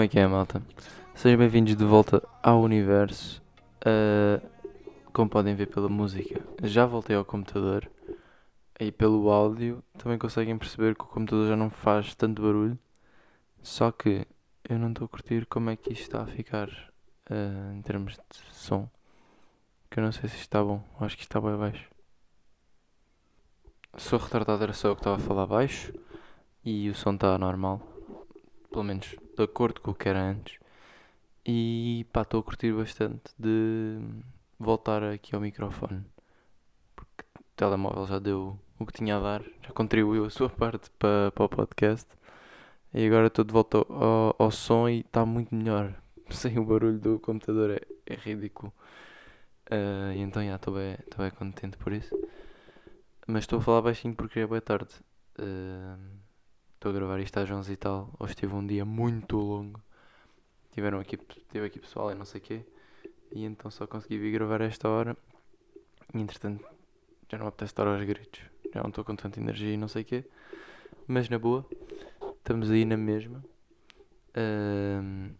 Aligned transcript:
Como 0.00 0.06
é 0.06 0.08
que 0.08 0.18
é, 0.18 0.26
malta? 0.26 0.62
Sejam 1.14 1.38
bem-vindos 1.38 1.76
de 1.76 1.84
volta 1.84 2.26
ao 2.42 2.62
universo. 2.62 3.42
Ah, 3.84 4.40
como 5.12 5.28
podem 5.28 5.54
ver 5.54 5.66
pela 5.66 5.90
música, 5.90 6.40
já 6.62 6.86
voltei 6.86 7.14
ao 7.14 7.22
computador. 7.22 7.86
E 8.80 8.90
pelo 8.90 9.28
áudio 9.28 9.84
também 9.98 10.16
conseguem 10.16 10.56
perceber 10.56 10.94
que 10.94 11.04
o 11.04 11.06
computador 11.06 11.48
já 11.48 11.54
não 11.54 11.68
faz 11.68 12.14
tanto 12.14 12.40
barulho. 12.40 12.78
Só 13.60 13.92
que 13.92 14.26
eu 14.66 14.78
não 14.78 14.88
estou 14.88 15.04
a 15.04 15.08
curtir 15.08 15.44
como 15.44 15.68
é 15.68 15.76
que 15.76 15.92
isto 15.92 16.04
está 16.04 16.22
a 16.22 16.26
ficar 16.26 16.70
ah, 17.28 17.74
em 17.74 17.82
termos 17.82 18.14
de 18.14 18.54
som. 18.54 18.88
Que 19.90 20.00
eu 20.00 20.04
não 20.04 20.12
sei 20.12 20.30
se 20.30 20.36
isto 20.36 20.44
está 20.44 20.64
bom. 20.64 20.82
Acho 20.98 21.14
que 21.14 21.24
isto 21.24 21.36
está 21.36 21.46
bem 21.46 21.58
baixo. 21.58 21.90
Sou 23.98 24.18
retardado, 24.18 24.62
era 24.62 24.72
só 24.72 24.88
eu 24.88 24.96
que 24.96 25.00
estava 25.00 25.16
a 25.16 25.20
falar 25.20 25.44
baixo. 25.44 25.92
E 26.64 26.88
o 26.88 26.94
som 26.94 27.12
está 27.12 27.36
normal. 27.36 27.82
Pelo 28.70 28.84
menos 28.84 29.14
de 29.40 29.44
acordo 29.44 29.80
com 29.80 29.90
o 29.92 29.94
que 29.94 30.08
era 30.08 30.20
antes. 30.20 30.58
E 31.46 32.06
pá, 32.12 32.22
estou 32.22 32.40
a 32.40 32.42
curtir 32.42 32.72
bastante 32.72 33.32
de 33.38 33.98
voltar 34.58 35.02
aqui 35.02 35.34
ao 35.34 35.40
microfone. 35.40 36.04
Porque 36.94 37.24
o 37.38 37.44
telemóvel 37.56 38.06
já 38.06 38.18
deu 38.18 38.58
o 38.78 38.86
que 38.86 38.92
tinha 38.92 39.16
a 39.16 39.20
dar, 39.20 39.42
já 39.62 39.72
contribuiu 39.72 40.26
a 40.26 40.30
sua 40.30 40.48
parte 40.50 40.90
para, 40.98 41.30
para 41.32 41.44
o 41.44 41.48
podcast. 41.48 42.06
E 42.92 43.06
agora 43.06 43.28
estou 43.28 43.44
de 43.44 43.52
volta 43.52 43.78
ao, 43.78 44.36
ao 44.38 44.50
som 44.50 44.88
e 44.88 45.00
está 45.00 45.24
muito 45.24 45.54
melhor. 45.54 45.94
Sem 46.30 46.58
o 46.58 46.64
barulho 46.64 46.98
do 46.98 47.18
computador 47.18 47.70
é, 47.70 47.80
é 48.06 48.14
ridículo. 48.16 48.72
Ah, 49.70 50.14
e 50.14 50.20
então 50.20 50.44
já 50.44 50.56
estou 50.56 50.74
bem, 50.74 50.98
bem 51.16 51.30
contente 51.30 51.78
por 51.78 51.92
isso. 51.92 52.14
Mas 53.26 53.44
estou 53.44 53.58
a 53.60 53.62
falar 53.62 53.82
baixinho 53.82 54.14
porque 54.14 54.40
é 54.40 54.46
boa 54.46 54.60
tarde. 54.60 54.94
Ah, 55.38 55.96
Estou 56.80 56.92
a 56.92 56.94
gravar 56.94 57.20
isto 57.20 57.36
às 57.36 57.50
11 57.50 57.70
e 57.70 57.76
tal. 57.76 58.10
Hoje 58.18 58.34
tive 58.34 58.54
um 58.54 58.66
dia 58.66 58.86
muito 58.86 59.36
longo. 59.36 59.78
Tiveram 60.72 60.98
aqui, 60.98 61.18
tive 61.52 61.66
aqui 61.66 61.78
pessoal 61.78 62.10
e 62.10 62.14
não 62.14 62.24
sei 62.24 62.40
o 62.40 62.42
quê. 62.42 62.64
E 63.30 63.44
então 63.44 63.70
só 63.70 63.86
consegui 63.86 64.16
vir 64.16 64.32
gravar 64.32 64.62
esta 64.62 64.88
hora. 64.88 65.14
E 66.14 66.18
entretanto 66.18 66.66
já 67.30 67.36
não 67.36 67.46
apetece 67.48 67.72
estar 67.72 67.86
aos 67.86 68.02
gritos. 68.02 68.40
Já 68.72 68.80
não 68.80 68.88
estou 68.88 69.04
com 69.04 69.14
tanta 69.14 69.38
energia 69.38 69.74
e 69.74 69.76
não 69.76 69.88
sei 69.88 70.00
o 70.00 70.04
quê. 70.06 70.24
Mas 71.06 71.28
na 71.28 71.38
boa, 71.38 71.66
estamos 72.38 72.70
aí 72.70 72.86
na 72.86 72.96
mesma. 72.96 73.44
Ahm, 74.34 75.32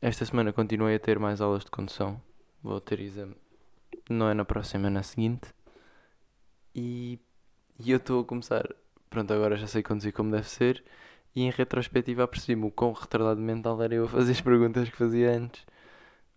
esta 0.00 0.24
semana 0.24 0.52
continuei 0.52 0.96
a 0.96 0.98
ter 0.98 1.16
mais 1.16 1.40
aulas 1.40 1.64
de 1.64 1.70
condução. 1.70 2.20
Vou 2.60 2.80
ter 2.80 2.98
exame. 2.98 3.36
Não 4.10 4.28
é 4.28 4.34
na 4.34 4.44
próxima, 4.44 4.88
é 4.88 4.90
na 4.90 5.04
seguinte. 5.04 5.54
E, 6.74 7.20
e 7.78 7.92
eu 7.92 7.98
estou 7.98 8.22
a 8.22 8.24
começar. 8.24 8.68
Pronto, 9.12 9.30
agora 9.34 9.56
já 9.56 9.66
sei 9.66 9.82
conduzir 9.82 10.10
como 10.12 10.30
deve 10.30 10.48
ser. 10.48 10.82
E 11.36 11.42
em 11.42 11.50
retrospectiva 11.50 12.24
apercebi-me 12.24 12.66
o 12.66 12.70
quão 12.70 12.92
retardado 12.92 13.40
mental 13.40 13.80
era 13.82 13.94
eu 13.94 14.04
a 14.06 14.08
fazer 14.08 14.32
as 14.32 14.40
perguntas 14.40 14.88
que 14.88 14.96
fazia 14.96 15.32
antes. 15.36 15.66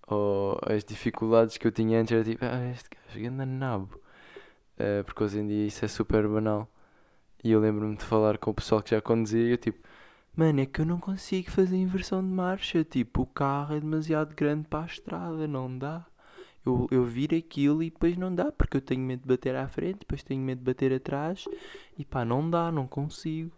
Ou 0.08 0.60
as 0.66 0.84
dificuldades 0.84 1.58
que 1.58 1.66
eu 1.68 1.72
tinha 1.72 2.02
antes 2.02 2.14
era 2.14 2.24
tipo, 2.24 2.44
ah, 2.46 2.70
este 2.72 2.90
gajo 2.90 3.28
anda 3.30 3.46
nabo. 3.46 4.02
Eh, 4.78 5.04
porque 5.04 5.24
hoje 5.24 5.40
em 5.40 5.48
dia 5.48 5.68
isso 5.68 5.86
é 5.86 5.88
super 5.88 6.28
banal. 6.28 6.70
E 7.44 7.52
eu 7.52 7.62
lembro-me 7.62 7.96
de 7.96 8.04
falar 8.04 8.38
com 8.38 8.52
o 8.52 8.54
pessoal 8.54 8.84
que 8.84 8.92
já 8.92 9.02
conduzia 9.02 9.42
e 9.42 9.52
eu 9.52 9.58
tipo, 9.58 9.80
mano, 10.36 10.62
é 10.62 10.66
que 10.66 10.82
eu 10.82 10.86
não 10.86 11.00
consigo 11.00 11.52
fazer 11.52 11.78
inversão 11.78 12.22
de 12.22 12.30
marcha. 12.30 12.84
Tipo, 12.84 13.22
o 13.24 13.28
carro 13.28 13.76
é 13.76 13.80
demasiado 13.80 14.36
grande 14.36 14.68
para 14.68 14.84
a 14.84 14.88
estrada, 14.88 15.48
não 15.48 15.78
dá. 15.78 16.06
Eu, 16.66 16.88
eu 16.90 17.04
viro 17.04 17.36
aquilo 17.36 17.84
e 17.84 17.90
depois 17.90 18.18
não 18.18 18.34
dá, 18.34 18.52
porque 18.52 18.78
eu 18.78 18.82
tenho 18.82 19.02
medo 19.02 19.22
de 19.22 19.28
bater 19.28 19.56
à 19.56 19.68
frente, 19.68 20.00
depois 20.00 20.24
tenho 20.24 20.42
medo 20.42 20.60
de 20.60 20.66
bater 20.66 20.94
atrás. 20.94 21.46
E 21.98 22.04
pá, 22.04 22.26
não 22.26 22.50
dá, 22.50 22.72
não 22.72 22.88
consigo. 22.88 23.52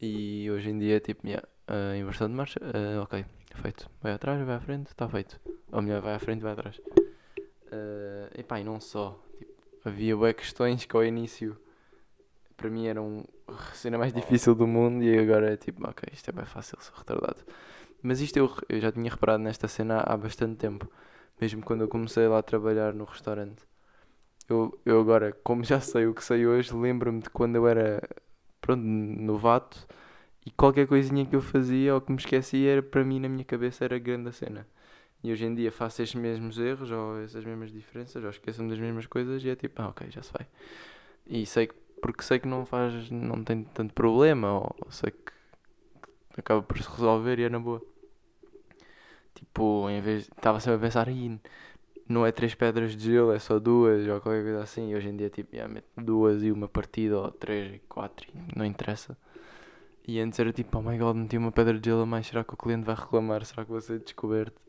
E 0.00 0.48
hoje 0.50 0.70
em 0.70 0.78
dia, 0.78 1.00
tipo, 1.00 1.26
yeah, 1.26 1.46
a 1.66 1.96
inversão 1.96 2.28
de 2.28 2.34
marcha, 2.34 2.60
ah, 2.62 3.02
ok, 3.02 3.24
feito. 3.56 3.90
Vai 4.00 4.12
atrás, 4.12 4.44
vai 4.46 4.54
à 4.54 4.60
frente, 4.60 4.86
está 4.88 5.08
feito. 5.08 5.40
Ou 5.72 5.82
melhor, 5.82 6.00
vai 6.00 6.14
à 6.14 6.18
frente, 6.18 6.40
vai 6.40 6.52
atrás. 6.52 6.80
Ah, 7.72 8.30
e 8.36 8.42
pá, 8.42 8.60
e 8.60 8.64
não 8.64 8.80
só. 8.80 9.20
Tipo, 9.36 9.52
havia 9.84 10.16
bué 10.16 10.32
questões 10.32 10.84
que 10.84 10.96
ao 10.96 11.04
início 11.04 11.56
para 12.56 12.68
mim 12.68 12.86
eram 12.86 13.24
a 13.46 13.72
cena 13.72 13.96
mais 13.96 14.12
difícil 14.12 14.54
do 14.54 14.66
mundo 14.66 15.02
e 15.02 15.16
agora 15.16 15.52
é 15.52 15.56
tipo, 15.56 15.88
ok, 15.88 16.08
isto 16.12 16.28
é 16.28 16.32
bem 16.32 16.44
fácil, 16.44 16.76
sou 16.80 16.94
retardado. 16.96 17.38
Mas 18.02 18.20
isto 18.20 18.36
eu, 18.36 18.52
eu 18.68 18.80
já 18.80 18.92
tinha 18.92 19.10
reparado 19.10 19.42
nesta 19.42 19.68
cena 19.68 20.00
há 20.00 20.16
bastante 20.16 20.56
tempo. 20.56 20.90
Mesmo 21.40 21.62
quando 21.62 21.82
eu 21.82 21.88
comecei 21.88 22.26
lá 22.26 22.38
a 22.38 22.42
trabalhar 22.42 22.92
no 22.94 23.04
restaurante. 23.04 23.62
Eu, 24.48 24.78
eu 24.84 25.00
agora, 25.00 25.32
como 25.44 25.62
já 25.62 25.80
sei 25.80 26.06
o 26.06 26.14
que 26.14 26.24
sei 26.24 26.46
hoje, 26.46 26.74
lembro-me 26.74 27.20
de 27.20 27.30
quando 27.30 27.56
eu 27.56 27.68
era 27.68 28.02
pronto, 28.60 28.82
novato 28.82 29.86
e 30.46 30.50
qualquer 30.50 30.86
coisinha 30.86 31.26
que 31.26 31.36
eu 31.36 31.42
fazia 31.42 31.94
ou 31.94 32.00
que 32.00 32.10
me 32.10 32.18
esquecia 32.18 32.72
era 32.72 32.82
para 32.82 33.04
mim 33.04 33.20
na 33.20 33.28
minha 33.28 33.44
cabeça 33.44 33.84
era 33.84 33.98
grande 33.98 34.28
a 34.30 34.32
cena. 34.32 34.66
E 35.22 35.32
hoje 35.32 35.44
em 35.44 35.54
dia 35.54 35.70
faço 35.72 36.02
estes 36.02 36.18
mesmos 36.20 36.58
erros 36.58 36.90
ou 36.90 37.20
essas 37.20 37.44
mesmas 37.44 37.70
diferenças 37.72 38.22
ou 38.24 38.30
esqueço-me 38.30 38.70
das 38.70 38.78
mesmas 38.78 39.06
coisas 39.06 39.44
e 39.44 39.50
é 39.50 39.56
tipo, 39.56 39.82
ah, 39.82 39.88
ok, 39.88 40.10
já 40.10 40.22
se 40.22 40.32
vai. 40.32 40.46
E 41.26 41.44
sei 41.44 41.66
que, 41.66 41.74
porque 42.00 42.22
sei 42.22 42.38
que 42.38 42.48
não 42.48 42.64
faz, 42.64 43.10
não 43.10 43.44
tem 43.44 43.64
tanto 43.64 43.92
problema 43.94 44.52
ou 44.52 44.76
sei 44.90 45.10
que 45.10 45.32
acaba 46.36 46.62
por 46.62 46.78
se 46.78 46.88
resolver 46.88 47.38
e 47.38 47.44
é 47.44 47.48
na 47.48 47.58
boa. 47.58 47.82
Tipo, 49.38 49.88
em 49.88 50.00
vez 50.00 50.22
estava 50.24 50.58
sempre 50.58 50.78
a 50.78 50.80
pensar, 50.80 51.06
não 52.08 52.26
é 52.26 52.32
três 52.32 52.54
pedras 52.56 52.96
de 52.96 53.12
gelo, 53.12 53.32
é 53.32 53.38
só 53.38 53.60
duas 53.60 54.04
ou 54.08 54.20
qualquer 54.20 54.42
coisa 54.42 54.62
assim. 54.62 54.90
E 54.90 54.96
hoje 54.96 55.08
em 55.08 55.16
dia, 55.16 55.30
tipo, 55.30 55.54
yeah, 55.54 55.80
duas 55.96 56.42
e 56.42 56.50
uma 56.50 56.66
partida 56.66 57.16
ou 57.20 57.30
três 57.30 57.76
e 57.76 57.78
quatro, 57.88 58.26
e 58.34 58.58
não 58.58 58.64
interessa. 58.64 59.16
E 60.06 60.18
antes 60.20 60.40
era 60.40 60.52
tipo, 60.52 60.76
oh 60.76 60.82
my 60.82 60.98
god, 60.98 61.16
meti 61.16 61.36
uma 61.38 61.52
pedra 61.52 61.78
de 61.78 61.88
gelo 61.88 62.02
a 62.02 62.06
mais, 62.06 62.26
será 62.26 62.42
que 62.42 62.52
o 62.54 62.56
cliente 62.56 62.84
vai 62.84 62.96
reclamar? 62.96 63.44
Será 63.44 63.64
que 63.64 63.70
vou 63.70 63.80
ser 63.80 64.00
descoberto? 64.00 64.60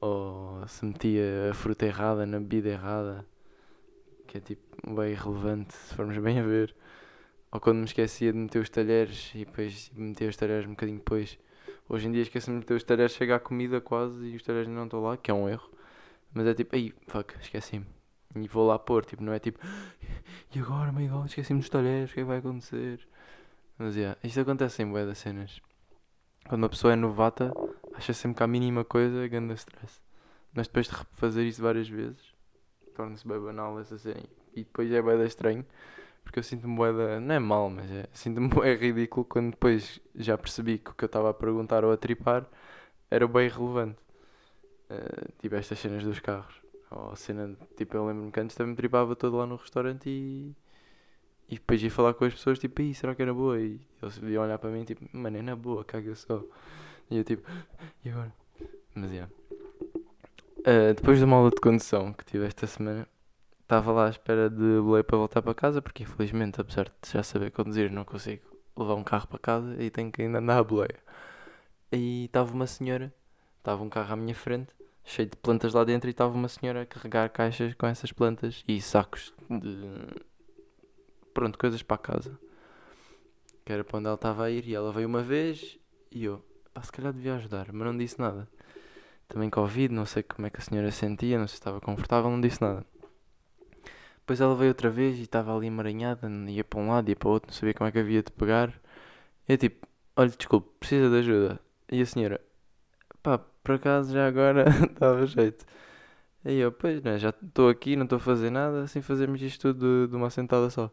Ou 0.00 0.66
se 0.66 0.84
metia 0.84 1.50
a 1.50 1.54
fruta 1.54 1.86
errada 1.86 2.26
na 2.26 2.40
bebida 2.40 2.70
errada, 2.70 3.24
que 4.26 4.38
é 4.38 4.40
tipo 4.40 4.94
bem 4.96 5.12
irrelevante, 5.12 5.74
se 5.74 5.94
formos 5.94 6.18
bem 6.18 6.40
a 6.40 6.42
ver. 6.42 6.74
Ou 7.52 7.60
quando 7.60 7.78
me 7.78 7.84
esquecia 7.84 8.32
de 8.32 8.38
meter 8.38 8.58
os 8.60 8.68
talheres 8.70 9.30
e 9.34 9.44
depois 9.44 9.92
meter 9.94 10.28
os 10.28 10.36
talheres 10.36 10.66
um 10.66 10.70
bocadinho 10.70 10.98
depois. 10.98 11.38
Hoje 11.88 12.08
em 12.08 12.12
dia 12.12 12.22
esqueço-me 12.22 12.56
de 12.56 12.60
meter 12.60 12.74
os 12.74 12.84
talheres, 12.84 13.12
chega 13.12 13.36
à 13.36 13.40
comida 13.40 13.80
quase 13.80 14.26
e 14.26 14.36
os 14.36 14.42
talheres 14.42 14.68
não 14.68 14.84
estão 14.84 15.02
lá, 15.02 15.16
que 15.16 15.30
é 15.30 15.34
um 15.34 15.48
erro. 15.48 15.70
Mas 16.32 16.46
é 16.46 16.54
tipo, 16.54 16.74
ei, 16.74 16.94
fuck, 17.06 17.34
esqueci-me. 17.40 17.86
E 18.34 18.48
vou 18.48 18.66
lá 18.66 18.78
pôr, 18.78 19.04
tipo, 19.04 19.22
não 19.22 19.32
é 19.32 19.38
tipo, 19.38 19.58
e 20.54 20.58
agora, 20.58 20.92
my 20.92 21.06
god, 21.06 21.26
esqueci-me 21.26 21.60
dos 21.60 21.68
talheres, 21.68 22.10
o 22.10 22.14
que 22.14 22.20
é 22.20 22.22
que 22.22 22.28
vai 22.28 22.38
acontecer? 22.38 23.06
Mas 23.78 23.96
yeah, 23.96 24.18
isto 24.22 24.40
acontece 24.40 24.82
em 24.82 24.90
bué 24.90 25.04
das 25.04 25.18
cenas. 25.18 25.60
Quando 26.48 26.62
uma 26.62 26.68
pessoa 26.68 26.92
é 26.92 26.96
novata, 26.96 27.52
acha 27.94 28.12
sempre 28.12 28.38
que 28.38 28.42
a 28.42 28.46
mínima 28.46 28.84
coisa 28.84 29.24
é 29.24 29.28
grande 29.28 29.54
stress. 29.54 30.00
Mas 30.52 30.66
depois 30.66 30.88
de 30.88 30.94
fazer 31.14 31.44
isso 31.44 31.62
várias 31.62 31.88
vezes, 31.88 32.34
torna-se 32.94 33.26
bem 33.26 33.38
banal 33.38 33.78
essa 33.80 33.98
cena. 33.98 34.22
E 34.54 34.64
depois 34.64 34.90
é 34.90 35.00
da 35.02 35.24
estranho, 35.24 35.64
porque 36.22 36.38
eu 36.38 36.42
sinto-me 36.42 36.76
da... 36.92 37.20
Não 37.20 37.34
é 37.34 37.38
mal, 37.38 37.68
mas 37.70 37.90
é... 37.90 38.08
Sinto-me 38.12 38.48
bué 38.54 38.74
ridículo 38.74 39.24
quando 39.24 39.50
depois 39.50 40.00
já 40.14 40.36
percebi 40.38 40.78
que 40.78 40.90
o 40.90 40.94
que 40.94 41.04
eu 41.04 41.06
estava 41.06 41.30
a 41.30 41.34
perguntar 41.34 41.84
ou 41.84 41.92
a 41.92 41.96
tripar 41.96 42.46
era 43.10 43.26
bem 43.28 43.46
irrelevante. 43.46 43.98
Uh, 44.90 45.32
tipo 45.40 45.54
estas 45.54 45.78
cenas 45.78 46.02
dos 46.04 46.20
carros. 46.20 46.54
Ou 46.90 47.12
a 47.12 47.16
cena, 47.16 47.56
tipo, 47.76 47.96
eu 47.96 48.06
lembro-me 48.06 48.30
que 48.30 48.40
antes 48.40 48.56
também 48.56 48.70
me 48.70 48.76
tripava 48.76 49.16
todo 49.16 49.36
lá 49.36 49.46
no 49.46 49.56
restaurante 49.56 50.08
e... 50.08 50.54
E 51.48 51.56
depois 51.56 51.82
ia 51.82 51.90
falar 51.90 52.14
com 52.14 52.24
as 52.24 52.32
pessoas, 52.32 52.58
tipo, 52.58 52.80
aí, 52.80 52.94
será 52.94 53.14
que 53.14 53.20
era 53.20 53.34
boa? 53.34 53.60
E 53.60 53.78
eles 54.00 54.16
iam 54.22 54.42
olhar 54.42 54.58
para 54.58 54.70
mim, 54.70 54.84
tipo, 54.84 55.04
mano, 55.12 55.36
é 55.36 55.42
na 55.42 55.54
boa, 55.54 55.84
caga 55.84 56.14
só. 56.14 56.42
E 57.10 57.18
eu, 57.18 57.24
tipo, 57.24 57.46
e 58.04 58.08
agora? 58.08 58.32
Mas, 58.94 59.10
yeah. 59.10 59.30
Uh, 60.60 60.94
depois 60.94 61.18
de 61.18 61.24
uma 61.24 61.36
aula 61.36 61.50
de 61.50 61.60
condução 61.60 62.12
que 62.12 62.24
tive 62.24 62.46
esta 62.46 62.66
semana, 62.66 63.06
estava 63.62 63.92
lá 63.92 64.06
à 64.06 64.10
espera 64.10 64.50
de 64.50 64.80
boleia 64.80 65.04
para 65.04 65.16
voltar 65.16 65.42
para 65.42 65.54
casa, 65.54 65.80
porque 65.80 66.02
infelizmente, 66.02 66.60
apesar 66.60 66.84
de 66.84 67.10
já 67.10 67.22
saber 67.22 67.50
conduzir, 67.50 67.90
não 67.90 68.04
consigo 68.04 68.42
levar 68.76 68.94
um 68.94 69.04
carro 69.04 69.26
para 69.28 69.38
casa 69.38 69.82
e 69.82 69.90
tenho 69.90 70.10
que 70.10 70.22
ainda 70.22 70.38
andar 70.38 70.58
a 70.58 70.64
boleia. 70.64 70.98
E 71.90 72.24
estava 72.24 72.52
uma 72.52 72.66
senhora, 72.66 73.12
estava 73.58 73.82
um 73.82 73.88
carro 73.88 74.12
à 74.12 74.16
minha 74.16 74.34
frente, 74.34 74.74
cheio 75.04 75.28
de 75.28 75.36
plantas 75.36 75.74
lá 75.74 75.84
dentro, 75.84 76.08
e 76.08 76.12
estava 76.12 76.34
uma 76.34 76.48
senhora 76.48 76.82
a 76.82 76.86
carregar 76.86 77.28
caixas 77.30 77.74
com 77.74 77.86
essas 77.86 78.12
plantas 78.12 78.64
e 78.66 78.80
sacos 78.80 79.32
de. 79.48 79.88
Pronto, 81.34 81.58
coisas 81.58 81.82
para 81.82 81.98
casa. 81.98 82.38
Que 83.64 83.72
era 83.72 83.84
para 83.84 83.98
onde 83.98 84.06
ela 84.06 84.14
estava 84.16 84.44
a 84.44 84.50
ir, 84.50 84.66
e 84.66 84.74
ela 84.74 84.92
veio 84.92 85.06
uma 85.06 85.22
vez 85.22 85.78
e 86.14 86.24
eu, 86.24 86.44
pá, 86.74 86.82
se 86.82 86.92
calhar 86.92 87.12
devia 87.12 87.34
ajudar, 87.36 87.72
mas 87.72 87.86
não 87.86 87.96
disse 87.96 88.20
nada. 88.20 88.46
Também 89.28 89.48
Covid, 89.48 89.94
não 89.94 90.04
sei 90.04 90.22
como 90.22 90.46
é 90.46 90.50
que 90.50 90.58
a 90.58 90.60
senhora 90.60 90.90
sentia, 90.90 91.38
não 91.38 91.46
sei 91.46 91.54
se 91.54 91.60
estava 91.60 91.80
confortável, 91.80 92.30
não 92.30 92.40
disse 92.40 92.60
nada. 92.60 92.84
Depois 94.22 94.40
ela 94.40 94.54
veio 94.56 94.70
outra 94.70 94.90
vez 94.90 95.18
e 95.18 95.22
estava 95.22 95.54
ali 95.56 95.66
emaranhada, 95.66 96.28
ia 96.48 96.64
para 96.64 96.80
um 96.80 96.88
lado, 96.90 97.08
ia 97.08 97.16
para 97.16 97.28
o 97.28 97.32
outro, 97.32 97.48
não 97.50 97.54
sabia 97.54 97.74
como 97.74 97.88
é 97.88 97.92
que 97.92 97.98
havia 97.98 98.22
de 98.22 98.32
pegar. 98.32 98.72
Eu 99.48 99.58
tipo, 99.58 99.86
olha, 100.16 100.30
desculpe, 100.30 100.70
precisa 100.80 101.10
de 101.10 101.16
ajuda. 101.18 101.60
E 101.90 102.00
a 102.02 102.06
senhora, 102.06 102.40
pá, 103.22 103.38
por 103.38 103.76
acaso 103.76 104.12
já 104.12 104.26
agora 104.28 104.64
dava 104.98 105.26
jeito. 105.26 105.66
E 106.44 106.58
eu, 106.58 106.72
pois, 106.72 107.02
né, 107.02 107.18
já 107.18 107.30
estou 107.30 107.68
aqui, 107.68 107.96
não 107.96 108.04
estou 108.04 108.16
a 108.16 108.20
fazer 108.20 108.50
nada, 108.50 108.82
assim 108.84 109.00
fazemos 109.02 109.40
isto 109.42 109.72
tudo 109.72 110.06
de, 110.06 110.10
de 110.10 110.16
uma 110.16 110.30
sentada 110.30 110.68
só. 110.70 110.90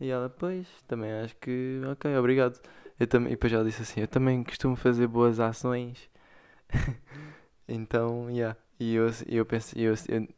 E 0.00 0.10
ela, 0.10 0.28
pois, 0.30 0.66
também 0.88 1.12
acho 1.12 1.36
que, 1.36 1.80
ok, 1.92 2.16
obrigado. 2.18 2.60
Eu 2.98 3.06
também, 3.06 3.28
e 3.32 3.36
depois 3.36 3.52
ela 3.52 3.64
disse 3.64 3.82
assim, 3.82 4.00
eu 4.02 4.08
também 4.08 4.42
costumo 4.44 4.76
fazer 4.76 5.06
boas 5.06 5.40
ações. 5.40 6.10
então, 7.68 8.30
yeah. 8.30 8.56
E 8.80 8.94
eu, 8.94 9.08
eu 9.28 9.46
pensei, 9.46 9.82
eu, 9.86 9.94
eu, 10.08 10.28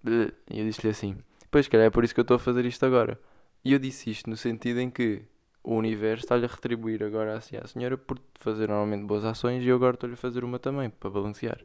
eu 0.50 0.64
disse-lhe 0.67 0.90
assim, 0.90 1.17
pois, 1.50 1.69
calhar 1.69 1.87
é 1.87 1.91
por 1.91 2.05
isso 2.05 2.15
que 2.15 2.21
eu 2.21 2.23
estou 2.23 2.37
a 2.37 2.39
fazer 2.39 2.65
isto 2.65 2.85
agora. 2.85 3.19
E 3.65 3.73
eu 3.73 3.79
disse 3.79 4.11
isto 4.11 4.31
no 4.31 4.37
sentido 4.37 4.81
em 4.81 4.91
que 4.91 5.23
o 5.62 5.75
universo 5.75 6.25
está-lhe 6.25 6.45
a 6.45 6.49
retribuir 6.49 7.03
agora 7.03 7.37
assim 7.37 7.56
à 7.56 7.67
senhora 7.67 7.99
por 7.99 8.19
fazer 8.37 8.69
normalmente 8.69 9.05
boas 9.05 9.25
ações 9.25 9.62
e 9.62 9.69
eu 9.69 9.77
agora 9.77 9.95
estou-lhe 9.95 10.15
a 10.15 10.17
fazer 10.17 10.45
uma 10.45 10.59
também, 10.59 10.89
para 10.91 11.11
balancear. 11.11 11.59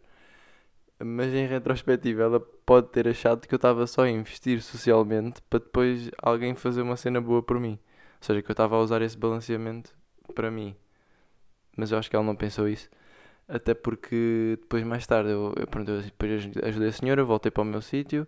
Mas 1.00 1.34
em 1.34 1.46
retrospectiva, 1.48 2.24
ela 2.24 2.40
pode 2.40 2.90
ter 2.90 3.08
achado 3.08 3.48
que 3.48 3.54
eu 3.54 3.58
estava 3.58 3.86
só 3.88 4.04
a 4.04 4.10
investir 4.10 4.62
socialmente 4.62 5.42
para 5.50 5.60
depois 5.60 6.10
alguém 6.22 6.56
fazer 6.56 6.82
uma 6.82 6.96
cena 6.96 7.20
boa 7.20 7.42
por 7.44 7.60
mim. 7.60 7.80
Ou 8.22 8.26
seja, 8.26 8.42
que 8.42 8.50
eu 8.50 8.54
estava 8.54 8.76
a 8.76 8.80
usar 8.80 9.02
esse 9.02 9.18
balanceamento 9.18 9.94
para 10.34 10.50
mim. 10.50 10.76
Mas 11.76 11.92
eu 11.92 11.98
acho 11.98 12.10
que 12.10 12.16
ela 12.16 12.26
não 12.26 12.36
pensou 12.36 12.68
isso. 12.68 12.90
Até 13.48 13.74
porque 13.74 14.58
depois, 14.62 14.84
mais 14.84 15.06
tarde, 15.06 15.32
eu, 15.32 15.54
eu, 15.58 15.68
pronto, 15.68 15.92
eu 15.92 16.02
depois 16.02 16.50
ajudei 16.64 16.90
a 16.90 16.92
senhora, 16.92 17.24
voltei 17.24 17.52
para 17.52 17.64
o 17.64 17.66
meu 17.66 17.82
sítio. 17.82 18.26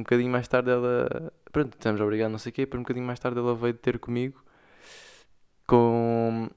Um 0.00 0.02
bocadinho 0.02 0.30
mais 0.30 0.48
tarde 0.48 0.70
ela. 0.70 1.30
Pronto, 1.52 1.74
estamos 1.74 2.00
obrigado, 2.00 2.30
não 2.30 2.38
sei 2.38 2.50
o 2.50 2.52
quê. 2.54 2.62
Depois, 2.62 2.80
um 2.80 2.82
bocadinho 2.84 3.06
mais 3.06 3.20
tarde, 3.20 3.38
ela 3.38 3.54
veio 3.54 3.74
ter 3.74 3.98
comigo 3.98 4.42
com 5.66 6.48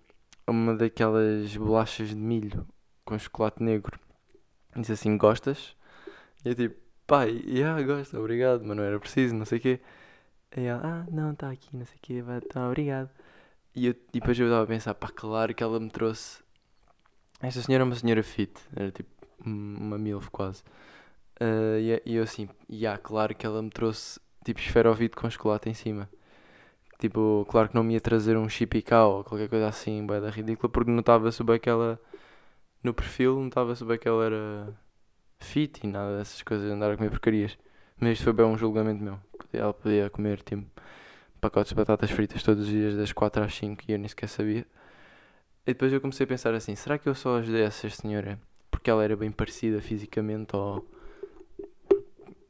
uma 0.48 0.76
daquelas 0.76 1.56
bolachas 1.58 2.10
de 2.10 2.16
milho 2.16 2.66
com 3.04 3.20
chocolate 3.20 3.62
negro. 3.62 4.00
Diz 4.78 4.90
assim: 4.92 5.18
Gostas? 5.18 5.76
E 6.46 6.50
eu 6.50 6.56
tipo: 6.56 6.76
Pai, 7.06 7.44
yeah, 7.46 7.82
gosto, 7.84 8.18
obrigado, 8.18 8.64
mas 8.64 8.78
não 8.78 8.84
era 8.84 8.98
preciso, 8.98 9.36
não 9.36 9.46
sei 9.46 9.58
o 9.58 9.62
quê. 9.62 9.82
E 10.56 10.62
ela: 10.62 10.82
Ah, 10.82 11.06
não, 11.12 11.34
está 11.34 11.52
aqui, 11.52 11.76
não 11.76 11.86
sei 11.86 11.98
o 11.98 12.00
quê, 12.02 12.22
vai, 12.22 12.40
tá, 12.40 12.66
obrigado. 12.66 13.10
E, 13.76 13.88
eu, 13.88 13.92
e 14.14 14.20
depois 14.22 14.40
eu 14.40 14.46
estava 14.46 14.64
a 14.64 14.68
pensar: 14.68 14.94
Pá, 14.94 15.10
claro 15.10 15.54
que 15.54 15.62
ela 15.62 15.82
me 15.82 15.90
trouxe. 15.90 16.42
Esta 17.42 17.62
senhora 17.62 17.84
é 17.84 17.86
uma 17.86 17.96
senhora 17.96 18.24
fit, 18.24 18.54
era 18.74 18.90
tipo 18.90 19.10
uma 19.46 19.98
milf 19.98 20.30
quase. 20.30 20.64
Uh, 21.44 21.78
e, 21.78 22.02
e, 22.06 22.16
eu 22.16 22.24
assim: 22.24 22.48
Yeah, 22.72 22.98
claro 22.98 23.36
que 23.36 23.46
ela 23.46 23.62
me 23.62 23.70
trouxe 23.70 24.18
tipo 24.46 24.62
esferovite 24.62 25.16
com 25.16 25.30
chocolate 25.30 25.70
em 25.70 25.74
cima. 25.74 26.10
Tipo, 27.00 27.46
claro 27.50 27.68
que 27.70 27.76
não 27.76 27.84
me 27.84 27.96
ia 27.96 28.02
trazer 28.02 28.38
um 28.38 28.48
chipicau 28.48 29.18
ou 29.18 29.24
qualquer 29.26 29.50
coisa 29.50 29.68
assim, 29.68 30.06
da 30.06 30.30
ridícula, 30.30 30.72
porque 30.72 30.90
notava-se 30.90 31.44
bem 31.44 31.60
que 31.60 31.70
ela 31.70 32.00
no 32.82 32.94
perfil 32.94 33.40
notava-se 33.40 33.84
bem 33.84 33.98
que 33.98 34.08
ela 34.08 34.26
era 34.26 34.74
fit 35.40 35.82
e 35.84 35.88
nada 35.88 36.18
dessas 36.18 36.42
coisas 36.44 36.72
andar 36.72 36.92
a 36.92 36.98
comer 36.98 37.10
porcarias. 37.10 37.58
Mas 38.00 38.14
isto 38.14 38.24
foi 38.26 38.34
bem 38.34 38.46
um 38.46 38.58
julgamento 38.58 39.04
meu. 39.04 39.20
Ela 39.52 39.74
podia 39.74 40.10
comer 40.10 40.42
tipo 40.44 40.66
pacotes 41.42 41.70
de 41.70 41.76
batatas 41.76 42.10
fritas 42.12 42.42
todos 42.44 42.64
os 42.64 42.70
dias 42.70 42.96
das 42.96 43.12
4 43.12 43.44
às 43.44 43.54
5 43.56 43.84
e 43.88 43.92
eu 43.94 44.00
nem 44.00 44.08
sequer 44.08 44.30
sabia. 44.30 44.66
E 45.66 45.74
depois 45.74 45.92
eu 45.92 46.02
comecei 46.02 46.24
a 46.26 46.28
pensar 46.28 46.54
assim, 46.54 46.76
será 46.76 46.98
que 46.98 47.08
eu 47.10 47.16
só 47.16 47.38
ajudei 47.38 47.64
essa 47.64 47.90
senhora 47.90 48.40
porque 48.72 48.90
ela 48.90 49.04
era 49.04 49.16
bem 49.16 49.32
parecida 49.32 49.82
fisicamente 49.82 50.56
ou 50.56 50.86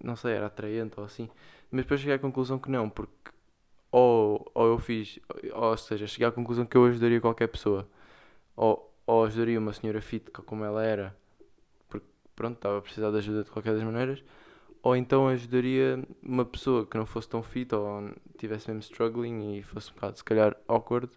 não 0.03 0.15
sei, 0.15 0.33
era 0.33 0.47
atraente 0.47 0.99
ou 0.99 1.05
assim. 1.05 1.29
Mas 1.71 1.83
depois 1.85 1.99
cheguei 2.01 2.15
à 2.15 2.19
conclusão 2.19 2.59
que 2.59 2.69
não, 2.69 2.89
porque 2.89 3.31
ou, 3.91 4.51
ou 4.55 4.67
eu 4.67 4.79
fiz, 4.79 5.19
ou 5.53 5.77
seja, 5.77 6.07
cheguei 6.07 6.27
à 6.27 6.31
conclusão 6.31 6.65
que 6.65 6.75
eu 6.75 6.85
ajudaria 6.85 7.21
qualquer 7.21 7.47
pessoa. 7.47 7.87
Ou, 8.55 8.91
ou 9.05 9.25
ajudaria 9.25 9.59
uma 9.59 9.73
senhora 9.73 10.01
fit 10.01 10.31
como 10.31 10.63
ela 10.65 10.83
era, 10.83 11.15
porque 11.89 12.07
pronto, 12.35 12.55
estava 12.55 12.79
a 12.79 12.81
precisar 12.81 13.11
de 13.11 13.17
ajuda 13.17 13.43
de 13.43 13.51
qualquer 13.51 13.73
das 13.73 13.83
maneiras, 13.83 14.23
ou 14.81 14.95
então 14.95 15.27
ajudaria 15.27 16.03
uma 16.23 16.45
pessoa 16.45 16.85
que 16.85 16.97
não 16.97 17.05
fosse 17.05 17.29
tão 17.29 17.43
fit 17.43 17.73
ou 17.75 18.11
tivesse 18.37 18.67
mesmo 18.67 18.81
struggling 18.81 19.57
e 19.57 19.63
fosse 19.63 19.91
um 19.91 19.93
bocado, 19.93 20.17
se 20.17 20.23
calhar, 20.23 20.57
awkward, 20.67 21.09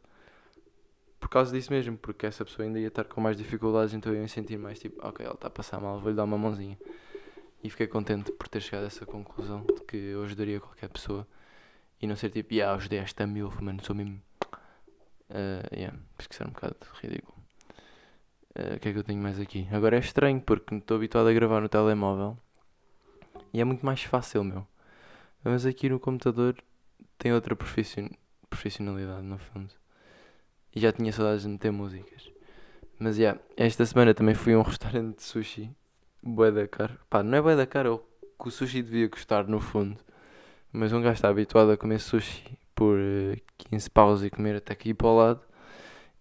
por 1.19 1.29
causa 1.31 1.53
disso 1.53 1.73
mesmo, 1.73 1.97
porque 1.97 2.27
essa 2.27 2.45
pessoa 2.45 2.67
ainda 2.67 2.79
ia 2.79 2.89
estar 2.89 3.05
com 3.05 3.21
mais 3.21 3.37
dificuldades, 3.37 3.95
então 3.95 4.13
eu 4.13 4.21
ia 4.21 4.29
sentir 4.29 4.59
mais 4.59 4.79
tipo, 4.79 5.05
ok, 5.07 5.25
ela 5.25 5.35
está 5.35 5.49
a 5.49 5.51
passar 5.51 5.81
mal, 5.81 5.99
vou-lhe 5.99 6.17
dar 6.17 6.25
uma 6.25 6.39
mãozinha. 6.39 6.79
E 7.67 7.71
fiquei 7.71 7.89
contente 7.89 8.31
por 8.31 8.47
ter 8.47 8.61
chegado 8.61 8.85
a 8.85 8.87
essa 8.87 9.05
conclusão 9.05 9.67
de 9.67 9.81
que 9.81 9.97
eu 9.97 10.23
ajudaria 10.23 10.61
qualquer 10.61 10.89
pessoa 10.89 11.27
e 12.01 12.07
não 12.07 12.15
ser 12.15 12.31
tipo, 12.31 12.55
yeah, 12.55 12.73
ajudei 12.77 13.01
esta 13.01 13.27
milf, 13.27 13.61
mano, 13.61 13.85
sou 13.85 13.93
mesmo. 13.93 14.23
Uh, 15.29 15.75
yeah, 15.75 15.99
pesquisar 16.17 16.47
um 16.47 16.53
bocado 16.53 16.77
ridículo. 17.03 17.37
Eh, 18.55 18.77
o 18.77 18.79
que 18.79 18.89
é 18.89 18.93
que 18.93 18.99
eu 19.01 19.03
tenho 19.03 19.21
mais 19.21 19.41
aqui? 19.41 19.67
Agora 19.73 19.97
é 19.97 19.99
estranho 19.99 20.41
porque 20.41 20.77
estou 20.77 20.97
habituado 20.97 21.27
a 21.27 21.33
gravar 21.33 21.61
no 21.61 21.69
telemóvel 21.69 22.39
e 23.53 23.61
é 23.61 23.65
muito 23.65 23.85
mais 23.85 24.01
fácil, 24.01 24.45
meu. 24.45 24.65
Mas 25.43 25.67
aqui 25.67 25.89
no 25.89 25.99
computador 25.99 26.55
tem 27.19 27.33
outra 27.33 27.57
profission 27.57 28.07
profissionalidade, 28.49 29.23
no 29.23 29.39
fundo. 29.39 29.75
E 30.73 30.79
já 30.79 30.93
tinha 30.93 31.13
saudades 31.13 31.43
de 31.43 31.49
meter 31.49 31.73
músicas. 31.73 32.31
Mas, 32.97 33.19
yeah, 33.19 33.41
esta 33.57 33.85
semana 33.85 34.15
também 34.15 34.37
fui 34.37 34.53
a 34.53 34.59
um 34.61 34.63
restaurante 34.63 35.17
de 35.17 35.25
sushi. 35.25 35.69
Bué 36.29 36.51
da 36.51 36.67
caro. 36.67 36.99
Pá, 37.09 37.23
não 37.23 37.39
é 37.39 37.41
bué 37.41 37.55
da 37.55 37.65
caro, 37.65 37.89
é 37.89 37.93
o 37.93 37.99
que 38.43 38.49
o 38.49 38.51
sushi 38.51 38.83
devia 38.83 39.09
custar, 39.09 39.47
no 39.47 39.61
fundo. 39.61 39.97
Mas 40.73 40.93
um 40.93 41.01
gajo 41.01 41.15
está 41.15 41.29
habituado 41.29 41.71
a 41.71 41.77
comer 41.77 42.01
sushi 42.01 42.59
por 42.75 42.99
15 43.59 43.87
eh, 43.87 43.91
paus 43.95 44.25
e 44.25 44.29
comer 44.29 44.57
até 44.57 44.73
aqui 44.73 44.93
para 44.93 45.07
o 45.07 45.17
lado. 45.17 45.41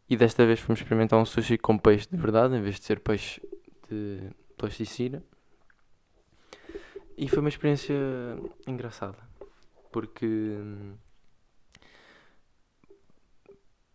E 0.07 0.15
desta 0.15 0.45
vez 0.45 0.59
fomos 0.59 0.79
experimentar 0.79 1.19
um 1.19 1.25
sushi 1.25 1.57
com 1.57 1.75
peixe 1.75 2.07
de 2.07 2.17
verdade, 2.17 2.55
em 2.55 2.61
vez 2.61 2.79
de 2.79 2.85
ser 2.85 2.99
peixe 2.99 3.41
de 3.89 4.29
plasticina. 4.55 5.23
E 7.17 7.27
foi 7.27 7.39
uma 7.39 7.49
experiência 7.49 7.95
engraçada. 8.67 9.17
Porque. 9.91 10.55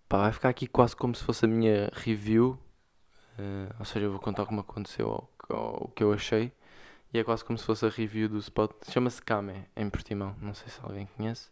Pá, 0.09 0.23
vai 0.23 0.33
ficar 0.33 0.49
aqui 0.49 0.67
quase 0.67 0.97
como 0.97 1.15
se 1.15 1.23
fosse 1.23 1.45
a 1.45 1.49
minha 1.49 1.89
review. 1.93 2.59
Uh, 3.39 3.73
ou 3.79 3.85
seja, 3.85 4.07
eu 4.07 4.11
vou 4.11 4.21
contar 4.21 4.45
como 4.45 4.61
aconteceu 4.61 5.07
ou 5.09 5.30
o 5.57 5.89
que 5.89 6.03
eu 6.03 6.13
achei. 6.13 6.53
E 7.13 7.19
é 7.19 7.25
quase 7.25 7.45
como 7.45 7.59
se 7.59 7.65
fosse 7.65 7.85
a 7.85 7.89
review 7.89 8.29
do 8.29 8.39
spot. 8.39 8.71
Chama-se 8.89 9.21
Kame, 9.23 9.67
em 9.77 9.91
Portimão. 9.91 10.37
Não 10.41 10.55
sei 10.55 10.69
se 10.69 10.79
alguém 10.83 11.09
conhece. 11.17 11.51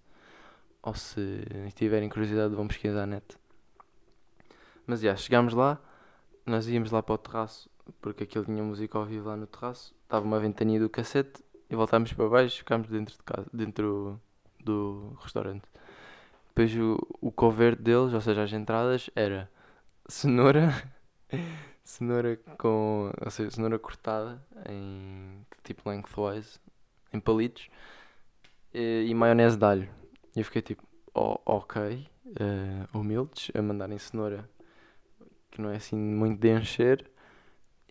Ou 0.83 0.95
se 0.95 1.45
tiverem 1.75 2.09
curiosidade, 2.09 2.55
vão 2.55 2.69
pesquisar 2.69 3.07
na 3.07 3.17
net. 3.17 3.37
Mas 4.87 5.01
já, 5.01 5.15
chegámos 5.17 5.53
lá, 5.53 5.79
nós 6.47 6.67
íamos 6.67 6.91
lá 6.91 7.03
para 7.03 7.15
o 7.15 7.19
terraço, 7.19 7.69
porque 8.01 8.25
aquilo 8.25 8.45
tinha 8.45 8.63
música 8.63 8.97
ao 8.97 9.05
vivo 9.05 9.29
lá 9.29 9.37
no 9.37 9.47
terraço, 9.47 9.95
estava 10.03 10.25
uma 10.25 10.41
ventania 10.41 10.81
do 10.81 10.89
cassete 10.89 11.45
e 11.69 11.77
voltámos 11.77 12.13
para 12.15 12.27
baixo 12.27 12.57
e 12.57 12.59
ficámos 12.59 12.89
dentro 12.89 13.15
de 13.15 13.23
casa, 13.23 13.47
dentro 13.53 14.19
do 14.65 15.15
restaurante. 15.21 15.65
Depois 16.49 16.75
o, 16.75 16.99
o 17.21 17.31
cover 17.31 17.77
deles, 17.77 18.15
ou 18.15 18.21
seja, 18.21 18.43
as 18.43 18.53
entradas, 18.53 19.11
era 19.15 19.51
cenoura, 20.09 20.73
cenoura 21.89 22.37
com, 22.59 23.11
ou 23.25 23.31
seja, 23.31 23.51
cenoura 23.51 23.79
cortada 23.79 24.43
em 24.69 25.45
tipo 25.65 25.89
lengthwise, 25.89 26.59
em 27.13 27.19
palitos, 27.19 27.71
e, 28.75 29.07
e 29.09 29.15
maionese 29.15 29.57
de 29.57 29.65
alho. 29.65 29.89
E 30.37 30.41
eu 30.41 30.45
fiquei 30.45 30.61
tipo, 30.61 30.83
oh, 31.15 31.39
ok, 31.47 32.07
uh, 32.27 32.99
humildes, 32.99 33.51
a 33.55 33.63
mandarem 33.63 33.99
cenoura 33.99 34.49
que 35.51 35.63
não 35.63 35.71
é 35.71 35.77
assim 35.77 35.97
muito 35.97 36.39
de 36.41 36.51
encher 36.51 37.11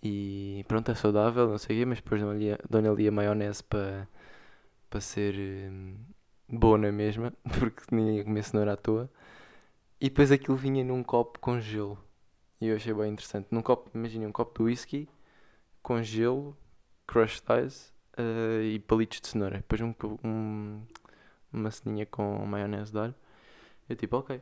e 0.04 0.64
pronto, 0.68 0.92
é 0.92 0.96
saudável, 0.96 1.50
não 1.50 1.58
sei 1.58 1.78
o 1.78 1.80
quê, 1.80 1.86
mas 1.86 1.98
depois 2.00 2.22
dou 2.22 2.94
ali 2.94 3.08
a 3.08 3.12
maionese 3.12 3.64
para 3.64 4.08
para 4.90 5.02
ser 5.02 5.36
hum, 5.72 5.96
boa 6.48 6.78
na 6.78 6.92
mesma, 6.92 7.34
porque 7.60 7.84
ninguém 7.92 8.18
ia 8.18 8.24
comer 8.24 8.44
cenoura 8.44 8.74
à 8.74 8.78
toa. 8.78 9.10
E 10.00 10.10
depois 10.10 10.32
aquilo 10.32 10.56
vinha 10.58 10.84
num 10.84 11.04
copo 11.04 11.40
com 11.40 11.60
gelo. 11.60 11.98
E 12.60 12.68
eu 12.68 12.76
achei 12.76 12.94
bem 12.94 13.12
interessante. 13.12 13.48
Num 13.52 13.62
copo, 13.62 13.90
imagina, 13.94 14.28
um 14.28 14.32
copo 14.32 14.64
de 14.64 14.64
whisky 14.64 15.10
com 15.82 16.02
gelo, 16.02 16.58
crushed 17.06 17.46
ice 17.66 17.92
uh, 18.18 18.62
e 18.62 18.80
palitos 18.80 19.22
de 19.22 19.28
cenoura. 19.28 19.58
Depois 19.58 19.82
um, 19.82 19.94
um, 20.24 20.82
uma 21.54 21.72
ceninha 21.72 22.06
com 22.06 22.46
maionese 22.46 22.92
de 22.92 23.00
alho. 23.00 23.16
Eu 23.88 23.96
tipo, 23.96 24.18
ok. 24.18 24.42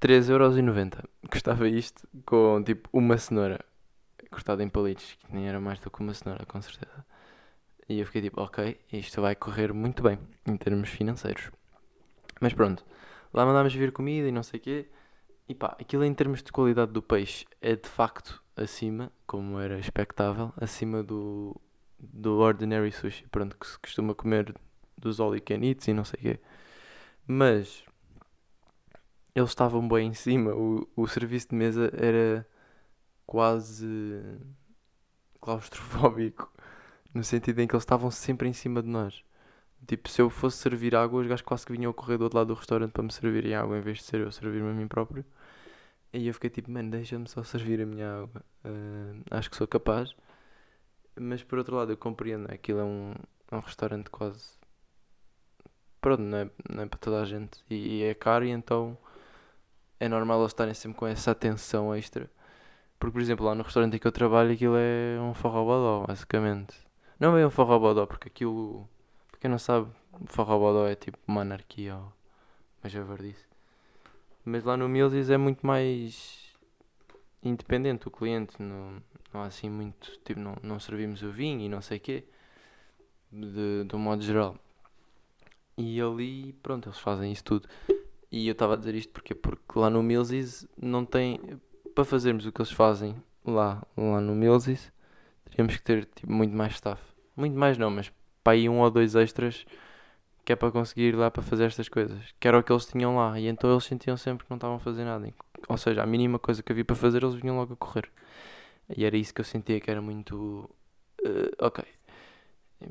3,90€. 0.00 1.04
Custava 1.30 1.68
isto 1.68 2.08
com 2.24 2.62
tipo 2.64 2.88
uma 2.92 3.16
cenoura 3.18 3.64
cortada 4.30 4.62
em 4.62 4.68
palitos, 4.68 5.16
que 5.20 5.32
nem 5.32 5.48
era 5.48 5.60
mais 5.60 5.78
do 5.78 5.90
que 5.90 6.00
uma 6.00 6.14
cenoura, 6.14 6.44
com 6.46 6.60
certeza. 6.60 7.04
E 7.88 8.00
eu 8.00 8.06
fiquei 8.06 8.22
tipo, 8.22 8.40
ok, 8.40 8.80
isto 8.92 9.20
vai 9.20 9.34
correr 9.34 9.72
muito 9.72 10.02
bem 10.02 10.18
em 10.46 10.56
termos 10.56 10.88
financeiros. 10.88 11.50
Mas 12.40 12.54
pronto, 12.54 12.84
lá 13.32 13.44
mandámos 13.44 13.74
vir 13.74 13.92
comida 13.92 14.26
e 14.26 14.32
não 14.32 14.42
sei 14.42 14.58
o 14.58 14.62
quê. 14.62 14.88
E 15.48 15.54
pá, 15.54 15.76
aquilo 15.80 16.04
em 16.04 16.14
termos 16.14 16.42
de 16.42 16.52
qualidade 16.52 16.92
do 16.92 17.02
peixe 17.02 17.44
é 17.60 17.74
de 17.76 17.88
facto 17.88 18.42
acima, 18.56 19.12
como 19.26 19.58
era 19.58 19.78
expectável, 19.78 20.52
acima 20.56 21.02
do, 21.02 21.60
do 21.98 22.38
ordinary 22.38 22.92
sushi, 22.92 23.26
pronto, 23.28 23.56
que 23.56 23.66
se 23.66 23.78
costuma 23.78 24.14
comer 24.14 24.54
dos 24.96 25.20
all 25.20 25.34
you 25.34 25.42
can 25.42 25.64
eats 25.64 25.88
e 25.88 25.92
não 25.92 26.04
sei 26.04 26.18
o 26.18 26.22
quê. 26.22 26.40
Mas 27.26 27.84
eles 29.34 29.50
estavam 29.50 29.86
bem 29.88 30.08
em 30.08 30.14
cima. 30.14 30.54
O, 30.54 30.88
o 30.96 31.06
serviço 31.06 31.48
de 31.50 31.54
mesa 31.56 31.90
era 31.94 32.46
quase 33.26 34.20
claustrofóbico, 35.40 36.52
no 37.12 37.24
sentido 37.24 37.60
em 37.60 37.66
que 37.66 37.74
eles 37.74 37.82
estavam 37.82 38.10
sempre 38.10 38.48
em 38.48 38.52
cima 38.52 38.82
de 38.82 38.88
nós. 38.88 39.24
Tipo, 39.86 40.08
se 40.08 40.22
eu 40.22 40.30
fosse 40.30 40.58
servir 40.58 40.94
água, 40.94 41.20
os 41.20 41.26
gajos 41.26 41.42
quase 41.42 41.66
que 41.66 41.72
vinham 41.72 41.90
a 41.90 41.94
correr 41.94 42.16
do 42.18 42.24
outro 42.24 42.38
lado 42.38 42.48
do 42.48 42.54
restaurante 42.54 42.92
para 42.92 43.02
me 43.02 43.12
servirem 43.12 43.54
água 43.54 43.76
em 43.76 43.80
vez 43.80 43.98
de 43.98 44.04
ser 44.04 44.20
eu 44.20 44.30
servir-me 44.30 44.70
a 44.70 44.74
mim 44.74 44.86
próprio. 44.88 45.24
E 46.12 46.26
eu 46.28 46.34
fiquei 46.34 46.50
tipo, 46.50 46.70
mano, 46.70 46.90
deixa-me 46.90 47.28
só 47.28 47.42
servir 47.42 47.80
a 47.80 47.86
minha 47.86 48.22
água. 48.22 48.42
Uh, 48.64 49.22
acho 49.30 49.50
que 49.50 49.56
sou 49.56 49.66
capaz. 49.66 50.14
Mas 51.18 51.42
por 51.42 51.58
outro 51.58 51.76
lado, 51.76 51.92
eu 51.92 51.96
compreendo, 51.96 52.48
né? 52.48 52.54
aquilo 52.54 52.80
é 52.80 52.84
um, 52.84 53.14
é 53.50 53.56
um 53.56 53.60
restaurante 53.60 54.10
quase. 54.10 54.58
Pronto, 56.00 56.20
não 56.22 56.38
é, 56.38 56.50
não 56.68 56.82
é 56.84 56.86
para 56.86 56.98
toda 56.98 57.22
a 57.22 57.24
gente. 57.24 57.64
E, 57.70 58.00
e 58.00 58.02
é 58.04 58.14
caro, 58.14 58.44
e 58.44 58.50
então 58.50 58.96
é 60.00 60.08
normal 60.08 60.40
eles 60.40 60.50
estarem 60.50 60.74
sempre 60.74 60.98
com 60.98 61.06
essa 61.06 61.30
atenção 61.30 61.94
extra. 61.94 62.30
Porque, 62.98 63.12
por 63.12 63.22
exemplo, 63.22 63.46
lá 63.46 63.54
no 63.54 63.62
restaurante 63.62 63.96
em 63.96 63.98
que 63.98 64.06
eu 64.06 64.12
trabalho, 64.12 64.52
aquilo 64.52 64.76
é 64.76 65.18
um 65.20 65.34
forrobodó, 65.34 66.06
basicamente. 66.06 66.74
Não 67.18 67.36
é 67.36 67.46
um 67.46 67.50
forrobodó, 67.50 68.06
porque 68.06 68.28
aquilo. 68.28 68.88
Quem 69.42 69.50
não 69.50 69.58
sabe, 69.58 69.90
forrobodó 70.26 70.86
é 70.86 70.94
tipo 70.94 71.18
uma 71.26 71.40
anarquia 71.40 71.96
ou 71.96 72.12
uma 72.80 72.88
javardice. 72.88 73.44
Mas 74.44 74.62
lá 74.62 74.76
no 74.76 74.88
Mills 74.88 75.32
é 75.32 75.36
muito 75.36 75.66
mais 75.66 76.54
independente 77.42 78.06
o 78.06 78.10
cliente. 78.12 78.62
Não, 78.62 79.02
não 79.34 79.42
há 79.42 79.46
assim 79.46 79.68
muito. 79.68 80.16
Tipo, 80.24 80.38
não, 80.38 80.54
não 80.62 80.78
servimos 80.78 81.24
o 81.24 81.32
vinho 81.32 81.60
e 81.62 81.68
não 81.68 81.82
sei 81.82 81.98
o 81.98 82.00
quê. 82.00 82.24
De, 83.32 83.82
de 83.82 83.96
um 83.96 83.98
modo 83.98 84.22
geral. 84.22 84.56
E 85.76 86.00
ali, 86.00 86.52
pronto, 86.62 86.88
eles 86.88 87.00
fazem 87.00 87.32
isso 87.32 87.42
tudo. 87.42 87.68
E 88.30 88.46
eu 88.46 88.52
estava 88.52 88.74
a 88.74 88.76
dizer 88.76 88.94
isto 88.94 89.12
porque, 89.12 89.34
porque 89.34 89.76
lá 89.76 89.90
no 89.90 90.04
Millsies 90.04 90.68
não 90.80 91.04
tem. 91.04 91.40
Para 91.96 92.04
fazermos 92.04 92.46
o 92.46 92.52
que 92.52 92.60
eles 92.60 92.70
fazem 92.70 93.20
lá, 93.44 93.82
lá 93.96 94.20
no 94.20 94.36
Millsies, 94.36 94.92
teríamos 95.46 95.76
que 95.78 95.82
ter 95.82 96.04
tipo, 96.04 96.32
muito 96.32 96.54
mais 96.54 96.74
staff. 96.74 97.02
Muito 97.36 97.58
mais 97.58 97.76
não, 97.76 97.90
mas 97.90 98.12
para 98.42 98.54
aí 98.54 98.68
um 98.68 98.80
ou 98.80 98.90
dois 98.90 99.14
extras 99.14 99.64
que 100.44 100.52
é 100.52 100.56
para 100.56 100.72
conseguir 100.72 101.08
ir 101.08 101.16
lá 101.16 101.30
para 101.30 101.42
fazer 101.42 101.64
estas 101.64 101.88
coisas. 101.88 102.18
Que 102.40 102.48
era 102.48 102.58
o 102.58 102.62
que 102.62 102.72
eles 102.72 102.86
tinham 102.86 103.16
lá. 103.16 103.38
E 103.38 103.46
então 103.46 103.70
eles 103.70 103.84
sentiam 103.84 104.16
sempre 104.16 104.44
que 104.44 104.50
não 104.50 104.56
estavam 104.56 104.76
a 104.76 104.80
fazer 104.80 105.04
nada. 105.04 105.32
Ou 105.68 105.76
seja, 105.76 106.02
a 106.02 106.06
mínima 106.06 106.38
coisa 106.38 106.62
que 106.62 106.72
havia 106.72 106.84
para 106.84 106.96
fazer, 106.96 107.22
eles 107.22 107.36
vinham 107.36 107.56
logo 107.56 107.74
a 107.74 107.76
correr. 107.76 108.10
E 108.96 109.04
era 109.04 109.16
isso 109.16 109.32
que 109.32 109.40
eu 109.40 109.44
sentia 109.44 109.80
que 109.80 109.90
era 109.90 110.02
muito. 110.02 110.68
Uh, 111.24 111.50
ok. 111.60 111.84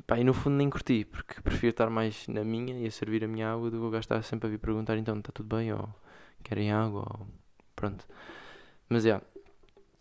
Pá, 0.08 0.18
e 0.18 0.24
no 0.24 0.34
fundo 0.34 0.56
nem 0.56 0.70
curti, 0.70 1.04
porque 1.04 1.42
prefiro 1.42 1.72
estar 1.72 1.90
mais 1.90 2.26
na 2.30 2.46
minha 2.46 2.80
e 2.80 2.88
a 2.88 2.92
servir 2.92 3.26
a 3.26 3.28
minha 3.28 3.52
água 3.52 3.70
do 3.70 3.78
que 3.78 3.84
eu 3.84 3.92
gastar 3.92 4.24
sempre 4.24 4.48
a 4.48 4.50
vir 4.50 4.58
perguntar 4.58 4.98
então 4.98 5.18
está 5.18 5.34
tudo 5.34 5.54
bem 5.54 5.74
ou 5.74 5.90
querem 6.44 6.72
água 6.72 7.02
ou 7.02 7.28
pronto. 7.76 8.08
Mas 8.88 9.06
é, 9.06 9.10
yeah, 9.10 9.26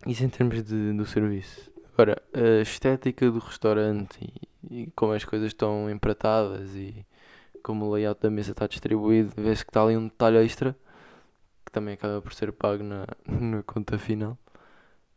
isso 0.06 0.24
em 0.24 0.28
termos 0.28 0.62
de, 0.62 0.92
do 0.92 1.04
serviço. 1.04 1.72
Agora, 1.92 2.22
a 2.32 2.62
estética 2.62 3.28
do 3.32 3.40
restaurante 3.40 4.18
e, 4.22 4.48
e 4.68 4.90
como 4.96 5.12
as 5.12 5.24
coisas 5.24 5.48
estão 5.48 5.88
empratadas 5.90 6.74
e 6.74 7.06
como 7.62 7.86
o 7.86 7.92
layout 7.92 8.20
da 8.20 8.30
mesa 8.30 8.52
está 8.52 8.66
distribuído, 8.66 9.32
vê-se 9.36 9.64
que 9.64 9.70
está 9.70 9.82
ali 9.82 9.96
um 9.96 10.08
detalhe 10.08 10.38
extra 10.38 10.76
que 11.64 11.72
também 11.72 11.94
acaba 11.94 12.20
por 12.20 12.34
ser 12.34 12.52
pago 12.52 12.82
na, 12.82 13.06
na 13.26 13.62
conta 13.62 13.98
final. 13.98 14.36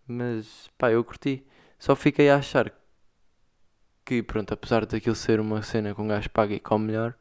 Mas 0.08 0.70
pá, 0.78 0.92
eu 0.92 1.04
curti. 1.04 1.46
Só 1.80 1.96
fiquei 1.96 2.30
a 2.30 2.38
achar 2.38 2.72
que, 4.06 4.22
pronto, 4.22 4.54
apesar 4.54 4.86
daquilo 4.86 5.16
ser 5.16 5.40
uma 5.40 5.62
cena 5.62 5.96
com 5.96 6.04
um 6.04 6.08
gajo 6.08 6.30
paga 6.30 6.54
e 6.54 6.60
come 6.60 6.88
melhor, 6.88 7.16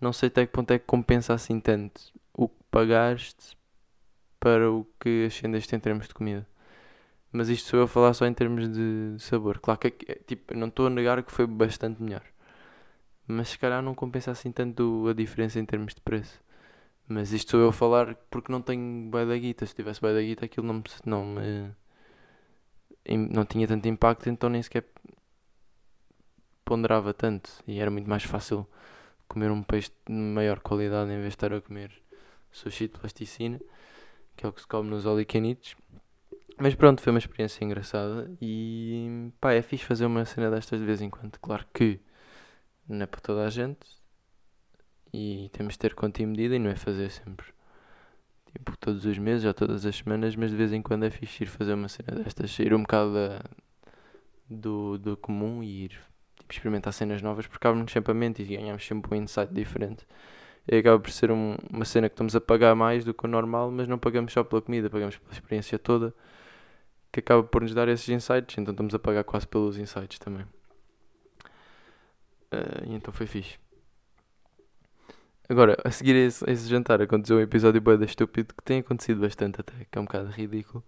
não 0.00 0.12
sei 0.12 0.28
até 0.28 0.46
que 0.46 0.52
ponto 0.52 0.70
é 0.72 0.78
que 0.78 0.86
compensa 0.86 1.34
assim 1.34 1.60
tanto 1.60 2.12
o 2.34 2.48
que 2.48 2.62
pagaste 2.70 3.56
para 4.38 4.70
o 4.70 4.86
que 5.00 5.26
ascendeste 5.26 5.74
em 5.74 5.80
termos 5.80 6.06
de 6.08 6.14
comida. 6.14 6.46
Mas 7.32 7.48
isto 7.48 7.68
sou 7.68 7.80
eu 7.80 7.84
a 7.84 7.88
falar 7.88 8.14
só 8.14 8.26
em 8.26 8.34
termos 8.34 8.68
de 8.68 9.16
sabor. 9.18 9.58
Claro 9.60 9.80
que 9.80 10.10
é, 10.10 10.14
tipo, 10.26 10.54
não 10.54 10.68
estou 10.68 10.86
a 10.86 10.90
negar 10.90 11.22
que 11.22 11.32
foi 11.32 11.46
bastante 11.46 12.02
melhor. 12.02 12.22
Mas 13.26 13.50
se 13.50 13.58
calhar 13.58 13.82
não 13.82 13.94
compensa 13.94 14.30
assim 14.30 14.52
tanto 14.52 15.06
a 15.08 15.12
diferença 15.12 15.58
em 15.58 15.64
termos 15.66 15.94
de 15.94 16.00
preço. 16.00 16.40
Mas 17.08 17.32
isto 17.32 17.52
sou 17.52 17.60
eu 17.60 17.68
a 17.68 17.72
falar 17.72 18.14
porque 18.30 18.52
não 18.52 18.62
tenho 18.62 19.10
bué 19.10 19.26
da 19.26 19.36
guita. 19.36 19.66
Se 19.66 19.74
tivesse 19.74 20.00
bué 20.00 20.14
da 20.14 20.22
guita 20.22 20.44
aquilo 20.46 20.66
não 20.66 20.82
não 21.04 21.24
me 21.26 21.74
não 23.16 23.44
tinha 23.44 23.68
tanto 23.68 23.86
impacto, 23.88 24.28
então 24.28 24.50
nem 24.50 24.62
sequer 24.62 24.84
ponderava 26.64 27.14
tanto 27.14 27.50
e 27.66 27.78
era 27.78 27.90
muito 27.90 28.10
mais 28.10 28.24
fácil 28.24 28.66
comer 29.28 29.50
um 29.50 29.62
peixe 29.62 29.90
de 30.04 30.12
maior 30.12 30.58
qualidade 30.60 31.10
em 31.10 31.16
vez 31.16 31.28
de 31.28 31.36
estar 31.36 31.52
a 31.52 31.60
comer 31.60 31.92
sushi 32.50 32.88
de 32.88 32.98
plasticina, 32.98 33.60
que 34.36 34.44
é 34.44 34.48
o 34.48 34.52
que 34.52 34.60
se 34.60 34.66
come 34.66 34.90
nos 34.90 35.06
olicanitos. 35.06 35.76
Mas 36.58 36.74
pronto, 36.74 37.02
foi 37.02 37.12
uma 37.12 37.18
experiência 37.18 37.64
engraçada 37.64 38.30
e 38.40 39.30
pá, 39.40 39.52
é 39.52 39.60
fixe 39.60 39.84
fazer 39.84 40.06
uma 40.06 40.24
cena 40.24 40.50
destas 40.50 40.80
de 40.80 40.86
vez 40.86 41.02
em 41.02 41.10
quando. 41.10 41.38
Claro 41.38 41.66
que 41.72 42.00
não 42.88 43.02
é 43.02 43.06
para 43.06 43.20
toda 43.20 43.44
a 43.44 43.50
gente 43.50 43.86
e 45.12 45.50
temos 45.52 45.74
de 45.74 45.78
ter 45.80 45.94
conta 45.94 46.22
e 46.22 46.26
medida 46.26 46.56
e 46.56 46.58
não 46.58 46.70
é 46.70 46.76
fazer 46.76 47.10
sempre 47.10 47.46
tipo 48.52 48.76
todos 48.78 49.04
os 49.04 49.18
meses 49.18 49.44
ou 49.44 49.52
todas 49.52 49.84
as 49.84 49.96
semanas, 49.96 50.34
mas 50.34 50.50
de 50.50 50.56
vez 50.56 50.72
em 50.72 50.80
quando 50.80 51.04
é 51.04 51.10
fixe 51.10 51.44
ir 51.44 51.46
fazer 51.46 51.74
uma 51.74 51.88
cena 51.88 52.22
destas, 52.22 52.58
ir 52.58 52.72
um 52.72 52.80
bocado 52.82 53.12
da, 53.12 53.44
do, 54.48 54.98
do 54.98 55.16
comum 55.16 55.62
e 55.62 55.84
ir 55.84 56.00
tipo, 56.38 56.52
experimentar 56.52 56.92
cenas 56.92 57.20
novas 57.20 57.46
porque 57.46 57.66
abre-nos 57.66 57.92
sempre 57.92 58.12
a 58.12 58.14
mente 58.14 58.42
e 58.42 58.46
ganhamos 58.46 58.86
sempre 58.86 59.14
um 59.14 59.22
insight 59.22 59.52
diferente. 59.52 60.06
E 60.68 60.76
acaba 60.76 60.98
por 60.98 61.10
ser 61.10 61.30
um, 61.30 61.56
uma 61.70 61.84
cena 61.84 62.08
que 62.08 62.14
estamos 62.14 62.34
a 62.34 62.40
pagar 62.40 62.74
mais 62.74 63.04
do 63.04 63.14
que 63.14 63.24
o 63.24 63.28
normal, 63.28 63.70
mas 63.70 63.86
não 63.86 63.98
pagamos 63.98 64.32
só 64.32 64.42
pela 64.42 64.62
comida, 64.62 64.90
pagamos 64.90 65.16
pela 65.16 65.32
experiência 65.32 65.78
toda, 65.78 66.14
que 67.16 67.20
acaba 67.20 67.42
por 67.42 67.62
nos 67.62 67.72
dar 67.72 67.88
esses 67.88 68.06
insights, 68.10 68.58
então 68.58 68.72
estamos 68.72 68.94
a 68.94 68.98
pagar 68.98 69.24
quase 69.24 69.46
pelos 69.46 69.78
insights 69.78 70.18
também. 70.18 70.44
Uh, 72.52 72.84
e 72.86 72.94
então 72.94 73.12
foi 73.12 73.26
fixe. 73.26 73.58
Agora, 75.48 75.78
a 75.82 75.90
seguir 75.90 76.14
a 76.14 76.26
esse, 76.26 76.48
a 76.48 76.52
esse 76.52 76.68
jantar 76.68 77.00
aconteceu 77.00 77.38
um 77.38 77.40
episódio 77.40 77.80
bem 77.80 78.02
estúpido 78.04 78.52
que 78.54 78.62
tem 78.62 78.80
acontecido 78.80 79.22
bastante 79.22 79.60
até, 79.60 79.72
que 79.90 79.96
é 79.96 80.00
um 80.00 80.04
bocado 80.04 80.28
ridículo, 80.28 80.84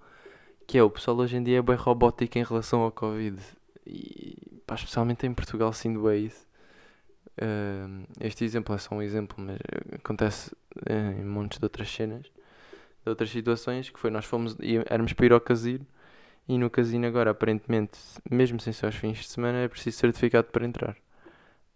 que 0.66 0.76
é 0.76 0.82
o 0.82 0.90
pessoal 0.90 1.16
hoje 1.16 1.36
em 1.36 1.42
dia 1.42 1.58
é 1.60 1.62
bem 1.62 1.76
robótico 1.76 2.36
em 2.36 2.44
relação 2.44 2.82
ao 2.82 2.92
Covid. 2.92 3.40
E 3.86 4.60
pá, 4.66 4.74
especialmente 4.74 5.26
em 5.26 5.32
Portugal 5.32 5.72
sinto 5.72 6.02
bem 6.02 6.26
isso. 6.26 6.46
Uh, 7.38 8.06
este 8.20 8.44
exemplo 8.44 8.74
é 8.74 8.78
só 8.78 8.94
um 8.94 9.00
exemplo, 9.00 9.36
mas 9.38 9.58
acontece 9.94 10.52
uh, 10.76 11.20
em 11.20 11.24
montes 11.24 11.58
de 11.58 11.64
outras 11.64 11.88
cenas, 11.88 12.24
de 12.24 13.08
outras 13.08 13.30
situações, 13.30 13.88
que 13.88 13.98
foi 13.98 14.10
nós 14.10 14.26
fomos, 14.26 14.56
éramos 14.90 15.14
para 15.14 15.24
ir 15.24 15.32
ao 15.32 15.40
casino 15.40 15.86
e 16.48 16.56
no 16.56 16.70
casino 16.70 17.06
agora 17.06 17.32
aparentemente, 17.32 17.98
mesmo 18.28 18.58
sem 18.58 18.72
ser 18.72 18.86
aos 18.86 18.94
fins 18.94 19.18
de 19.18 19.28
semana, 19.28 19.58
é 19.58 19.68
preciso 19.68 19.98
certificado 19.98 20.48
para 20.48 20.64
entrar. 20.64 20.96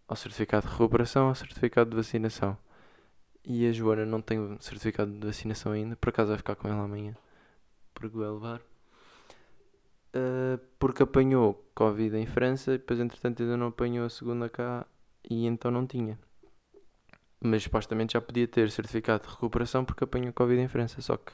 Ou 0.08 0.16
certificado 0.16 0.66
de 0.66 0.72
recuperação 0.72 1.28
ou 1.28 1.34
certificado 1.34 1.90
de 1.90 1.96
vacinação. 1.96 2.56
E 3.44 3.68
a 3.68 3.72
Joana 3.72 4.06
não 4.06 4.22
tem 4.22 4.56
certificado 4.60 5.12
de 5.12 5.26
vacinação 5.26 5.72
ainda, 5.72 5.94
por 5.96 6.08
acaso 6.08 6.30
vai 6.30 6.38
ficar 6.38 6.54
com 6.54 6.68
ela 6.68 6.84
amanhã, 6.84 7.14
porque 7.92 8.16
vai 8.16 8.28
levar. 8.30 8.60
Uh, 10.14 10.58
porque 10.78 11.02
apanhou 11.02 11.62
Covid 11.74 12.16
em 12.16 12.26
França 12.26 12.74
e 12.74 12.78
depois 12.78 13.00
entretanto 13.00 13.42
ainda 13.42 13.56
não 13.56 13.68
apanhou 13.68 14.06
a 14.06 14.10
segunda 14.10 14.48
cá 14.48 14.86
e 15.28 15.46
então 15.46 15.70
não 15.70 15.86
tinha. 15.86 16.18
Mas 17.40 17.64
supostamente 17.64 18.14
já 18.14 18.20
podia 18.20 18.46
ter 18.46 18.70
certificado 18.70 19.26
de 19.26 19.34
recuperação 19.34 19.84
porque 19.84 20.04
apanhou 20.04 20.32
Covid 20.32 20.62
em 20.62 20.68
França, 20.68 21.02
só 21.02 21.16
que 21.16 21.32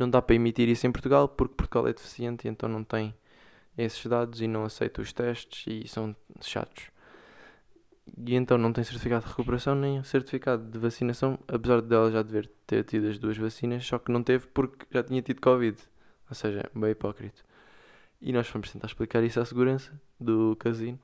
não 0.00 0.10
dá 0.10 0.20
para 0.20 0.34
emitir 0.34 0.68
isso 0.68 0.86
em 0.86 0.92
Portugal 0.92 1.28
porque 1.28 1.54
Portugal 1.54 1.86
é 1.86 1.92
deficiente 1.92 2.46
e 2.46 2.50
então 2.50 2.68
não 2.68 2.82
tem 2.82 3.14
esses 3.78 4.04
dados 4.06 4.40
e 4.40 4.48
não 4.48 4.64
aceita 4.64 5.00
os 5.00 5.12
testes 5.12 5.64
e 5.66 5.86
são 5.86 6.14
chatos 6.40 6.90
e 8.18 8.34
então 8.34 8.58
não 8.58 8.72
tem 8.72 8.84
certificado 8.84 9.24
de 9.24 9.30
recuperação 9.30 9.74
nem 9.74 10.02
certificado 10.02 10.64
de 10.64 10.78
vacinação, 10.78 11.38
apesar 11.46 11.80
dela 11.80 12.10
já 12.10 12.22
dever 12.22 12.50
ter 12.66 12.84
tido 12.84 13.08
as 13.08 13.18
duas 13.18 13.36
vacinas, 13.36 13.84
só 13.84 13.98
que 13.98 14.12
não 14.12 14.22
teve 14.22 14.46
porque 14.48 14.86
já 14.90 15.02
tinha 15.02 15.22
tido 15.22 15.40
Covid. 15.40 15.76
Ou 16.28 16.34
seja, 16.34 16.70
bem 16.74 16.90
hipócrita. 16.90 17.42
E 18.20 18.32
nós 18.32 18.46
fomos 18.46 18.70
tentar 18.70 18.86
explicar 18.86 19.22
isso 19.24 19.40
à 19.40 19.44
segurança 19.44 19.92
do 20.18 20.56
casino. 20.56 20.98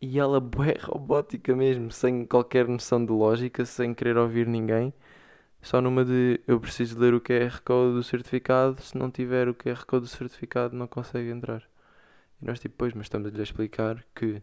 E 0.00 0.18
ela, 0.18 0.40
bué 0.40 0.76
robótica 0.80 1.54
mesmo, 1.54 1.90
sem 1.90 2.26
qualquer 2.26 2.68
noção 2.68 3.04
de 3.04 3.12
lógica, 3.12 3.64
sem 3.64 3.94
querer 3.94 4.16
ouvir 4.16 4.46
ninguém. 4.46 4.92
Só 5.66 5.80
numa 5.80 6.04
de 6.04 6.40
eu 6.46 6.60
preciso 6.60 6.96
ler 6.96 7.12
o 7.12 7.20
QR 7.20 7.60
Code 7.64 7.94
do 7.96 8.04
certificado, 8.04 8.80
se 8.80 8.96
não 8.96 9.10
tiver 9.10 9.48
o 9.48 9.54
QR 9.54 9.84
Code 9.84 10.04
do 10.04 10.08
certificado 10.08 10.76
não 10.76 10.86
consegue 10.86 11.28
entrar. 11.28 11.68
E 12.40 12.46
nós 12.46 12.60
tipo, 12.60 12.76
pois, 12.78 12.94
mas 12.94 13.06
estamos 13.06 13.26
a 13.26 13.36
lhe 13.36 13.42
explicar 13.42 14.04
que 14.14 14.40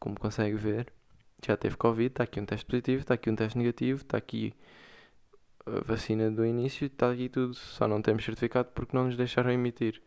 como 0.00 0.18
consegue 0.18 0.56
ver, 0.56 0.90
já 1.46 1.54
teve 1.54 1.76
Covid, 1.76 2.06
está 2.06 2.24
aqui 2.24 2.40
um 2.40 2.46
teste 2.46 2.64
positivo, 2.64 3.02
está 3.02 3.12
aqui 3.12 3.28
um 3.30 3.36
teste 3.36 3.58
negativo, 3.58 4.00
está 4.02 4.16
aqui 4.16 4.54
a 5.66 5.80
vacina 5.84 6.30
do 6.30 6.46
início, 6.46 6.86
está 6.86 7.12
aqui 7.12 7.28
tudo, 7.28 7.52
só 7.54 7.86
não 7.86 8.00
temos 8.00 8.24
certificado 8.24 8.70
porque 8.74 8.96
não 8.96 9.04
nos 9.06 9.18
deixaram 9.18 9.50
emitir. 9.50 10.02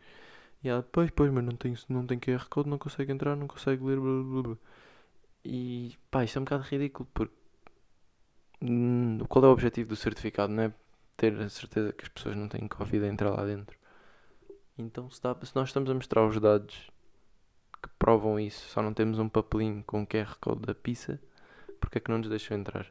E 0.63 0.69
ela, 0.69 0.81
pois, 0.91 1.11
pois, 1.11 1.31
mas 1.31 1.45
não 1.45 1.55
tem, 1.55 1.75
não 1.87 2.07
tem 2.07 2.17
QR 2.19 2.47
Code, 2.49 2.67
não 2.67 2.79
consegue 2.79 3.11
entrar, 3.11 3.35
não 3.35 3.47
consegue 3.47 3.83
ler, 3.83 3.99
blá 3.99 4.23
blá 4.23 4.41
blá. 4.43 4.57
E 5.45 5.95
pá, 6.11 6.23
isto 6.23 6.37
é 6.37 6.41
um 6.41 6.45
bocado 6.45 6.63
ridículo 6.63 7.07
porque 7.13 7.38
qual 9.27 9.45
é 9.45 9.47
o 9.47 9.51
objetivo 9.51 9.89
do 9.89 9.95
certificado? 9.95 10.51
Não 10.51 10.63
é 10.63 10.73
ter 11.15 11.33
a 11.39 11.49
certeza 11.49 11.93
que 11.93 12.03
as 12.03 12.09
pessoas 12.09 12.35
não 12.35 12.47
têm 12.47 12.67
Covid 12.67 13.05
a 13.05 13.07
entrar 13.07 13.31
lá 13.31 13.45
dentro. 13.45 13.77
Então, 14.77 15.09
se, 15.09 15.21
dá, 15.21 15.35
se 15.43 15.55
nós 15.55 15.69
estamos 15.69 15.89
a 15.89 15.93
mostrar 15.93 16.25
os 16.25 16.39
dados 16.39 16.89
que 17.81 17.89
provam 17.97 18.39
isso. 18.39 18.69
Só 18.69 18.81
não 18.81 18.93
temos 18.93 19.19
um 19.19 19.29
papelinho 19.29 19.83
com 19.85 20.03
o 20.03 20.07
QR 20.07 20.35
Code 20.39 20.61
da 20.61 20.75
pizza. 20.75 21.19
porque 21.79 21.97
é 21.97 22.01
que 22.01 22.11
não 22.11 22.17
nos 22.19 22.29
deixam 22.29 22.57
entrar. 22.57 22.87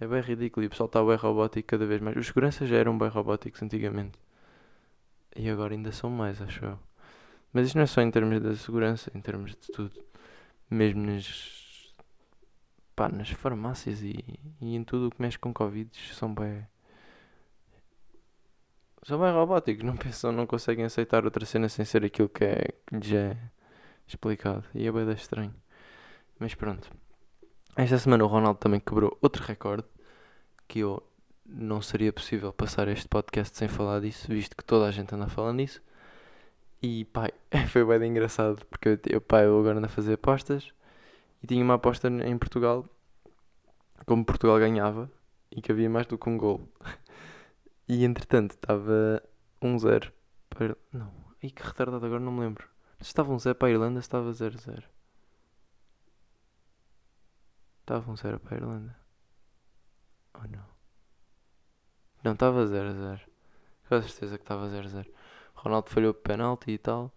É 0.00 0.06
bem 0.06 0.20
ridículo 0.20 0.64
e 0.64 0.66
o 0.66 0.70
pessoal 0.70 0.86
está 0.86 1.04
bem 1.04 1.16
robótico 1.16 1.68
cada 1.68 1.86
vez 1.86 2.00
mais. 2.00 2.16
Os 2.16 2.26
seguranças 2.26 2.68
já 2.68 2.76
eram 2.76 2.96
bem 2.98 3.08
robóticos 3.08 3.62
antigamente. 3.62 4.18
E 5.36 5.48
agora 5.48 5.74
ainda 5.74 5.92
são 5.92 6.10
mais, 6.10 6.40
acho 6.42 6.64
eu. 6.64 6.78
Mas 7.52 7.66
isto 7.66 7.76
não 7.76 7.82
é 7.82 7.86
só 7.86 8.00
em 8.00 8.10
termos 8.10 8.40
da 8.40 8.54
segurança, 8.54 9.10
em 9.14 9.20
termos 9.20 9.52
de 9.52 9.70
tudo. 9.72 9.92
Mesmo 10.70 11.04
nas, 11.06 11.61
pá, 12.94 13.08
nas 13.08 13.30
farmácias 13.30 14.02
e, 14.02 14.24
e 14.60 14.74
em 14.74 14.84
tudo 14.84 15.08
o 15.08 15.10
que 15.10 15.20
mexe 15.20 15.38
com 15.38 15.52
Covid 15.52 15.90
são 16.14 16.34
bem. 16.34 16.66
São 19.04 19.18
bem 19.18 19.32
robóticos, 19.32 19.84
não 19.84 19.96
pensam, 19.98 20.32
não 20.32 20.46
conseguem 20.46 20.84
aceitar 20.84 21.24
outra 21.24 21.44
cena 21.44 21.68
sem 21.68 21.84
ser 21.84 22.04
aquilo 22.04 22.28
que, 22.28 22.44
é, 22.44 22.74
que 22.86 22.96
lhes 22.96 23.12
é 23.12 23.36
explicado. 24.06 24.64
E 24.74 24.86
é 24.86 24.92
bem 24.92 25.10
estranho. 25.12 25.54
Mas 26.38 26.54
pronto. 26.54 26.90
Esta 27.76 27.98
semana 27.98 28.24
o 28.24 28.28
Ronaldo 28.28 28.58
também 28.58 28.80
quebrou 28.80 29.16
outro 29.22 29.42
recorde 29.44 29.86
que 30.68 30.80
eu 30.80 31.02
não 31.46 31.82
seria 31.82 32.12
possível 32.12 32.52
passar 32.52 32.88
este 32.88 33.08
podcast 33.08 33.56
sem 33.56 33.68
falar 33.68 34.00
disso, 34.00 34.26
visto 34.28 34.56
que 34.56 34.64
toda 34.64 34.86
a 34.86 34.90
gente 34.90 35.14
anda 35.14 35.28
falando 35.28 35.58
disso. 35.58 35.82
E 36.82 37.04
pai, 37.06 37.30
foi 37.68 37.84
bem 37.84 38.10
engraçado 38.10 38.64
porque 38.66 38.98
eu, 39.08 39.20
pai, 39.20 39.46
eu 39.46 39.58
agora 39.58 39.78
ando 39.78 39.86
a 39.86 39.90
fazer 39.90 40.14
apostas 40.14 40.72
e 41.42 41.46
tinha 41.46 41.64
uma 41.64 41.74
aposta 41.74 42.08
em 42.08 42.38
Portugal, 42.38 42.88
como 44.06 44.24
Portugal 44.24 44.58
ganhava 44.58 45.10
e 45.50 45.60
que 45.60 45.72
havia 45.72 45.90
mais 45.90 46.06
do 46.06 46.18
que 46.18 46.28
um 46.28 46.38
gol. 46.38 46.68
E 47.88 48.04
entretanto 48.04 48.52
estava 48.52 49.22
1-0 49.60 50.08
um 50.08 50.12
para. 50.48 50.76
Não, 50.92 51.12
e 51.42 51.50
que 51.50 51.62
retardado 51.62 52.06
agora 52.06 52.20
não 52.20 52.32
me 52.32 52.40
lembro. 52.40 52.66
Se 53.00 53.08
estava 53.08 53.32
1-0 53.34 53.50
um 53.50 53.54
para 53.54 53.68
a 53.68 53.70
Irlanda, 53.70 53.98
estava 53.98 54.30
0-0. 54.30 54.82
Estava 57.80 58.12
1-0 58.12 58.36
um 58.36 58.38
para 58.38 58.54
a 58.54 58.58
Irlanda. 58.58 58.96
Oh 60.34 60.48
não. 60.48 60.64
Não, 62.22 62.32
estava 62.32 62.64
0-0. 62.64 63.20
Com 63.88 64.02
certeza 64.02 64.38
que 64.38 64.44
estava 64.44 64.68
0-0. 64.68 65.06
Ronaldo 65.54 65.90
falhou 65.90 66.12
o 66.12 66.14
penalti 66.14 66.70
e 66.70 66.78
tal. 66.78 67.12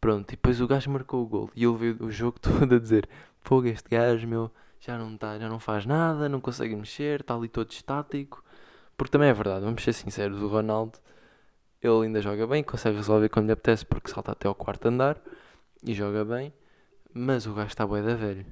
Pronto, 0.00 0.30
e 0.30 0.36
depois 0.36 0.60
o 0.60 0.66
gajo 0.66 0.90
marcou 0.90 1.22
o 1.22 1.26
gol. 1.26 1.50
E 1.54 1.64
ele 1.64 1.76
veio 1.76 2.04
o 2.04 2.10
jogo 2.10 2.38
todo 2.40 2.74
a 2.74 2.78
dizer: 2.78 3.08
Fogo, 3.46 3.68
este 3.68 3.88
gajo, 3.88 4.26
meu, 4.26 4.50
já 4.80 4.98
não, 4.98 5.16
tá, 5.16 5.38
já 5.38 5.48
não 5.48 5.60
faz 5.60 5.86
nada, 5.86 6.28
não 6.28 6.40
consegue 6.40 6.74
mexer, 6.74 7.20
está 7.20 7.36
ali 7.36 7.48
todo 7.48 7.70
estático. 7.70 8.44
Porque 8.96 9.12
também 9.12 9.28
é 9.28 9.32
verdade, 9.32 9.64
vamos 9.64 9.84
ser 9.84 9.92
sinceros: 9.92 10.42
o 10.42 10.48
Ronaldo, 10.48 10.98
ele 11.80 12.06
ainda 12.06 12.20
joga 12.20 12.44
bem, 12.44 12.64
consegue 12.64 12.96
resolver 12.96 13.28
quando 13.28 13.46
lhe 13.46 13.52
apetece, 13.52 13.86
porque 13.86 14.10
salta 14.10 14.32
até 14.32 14.48
ao 14.48 14.54
quarto 14.54 14.88
andar 14.88 15.20
e 15.84 15.94
joga 15.94 16.24
bem. 16.24 16.52
Mas 17.14 17.46
o 17.46 17.54
gajo 17.54 17.68
está 17.68 17.86
bué 17.86 18.02
da 18.02 18.16
velho. 18.16 18.44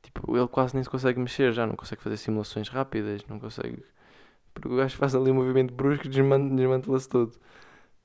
Tipo, 0.00 0.36
ele 0.36 0.46
quase 0.46 0.74
nem 0.76 0.84
se 0.84 0.90
consegue 0.90 1.18
mexer 1.18 1.52
já, 1.52 1.66
não 1.66 1.74
consegue 1.74 2.00
fazer 2.00 2.16
simulações 2.16 2.68
rápidas, 2.68 3.26
não 3.26 3.40
consegue. 3.40 3.84
Porque 4.54 4.68
o 4.68 4.76
gajo 4.76 4.96
faz 4.96 5.16
ali 5.16 5.32
um 5.32 5.34
movimento 5.34 5.74
brusco 5.74 6.06
e 6.06 6.08
desmantela-se 6.08 7.08
todo. 7.08 7.32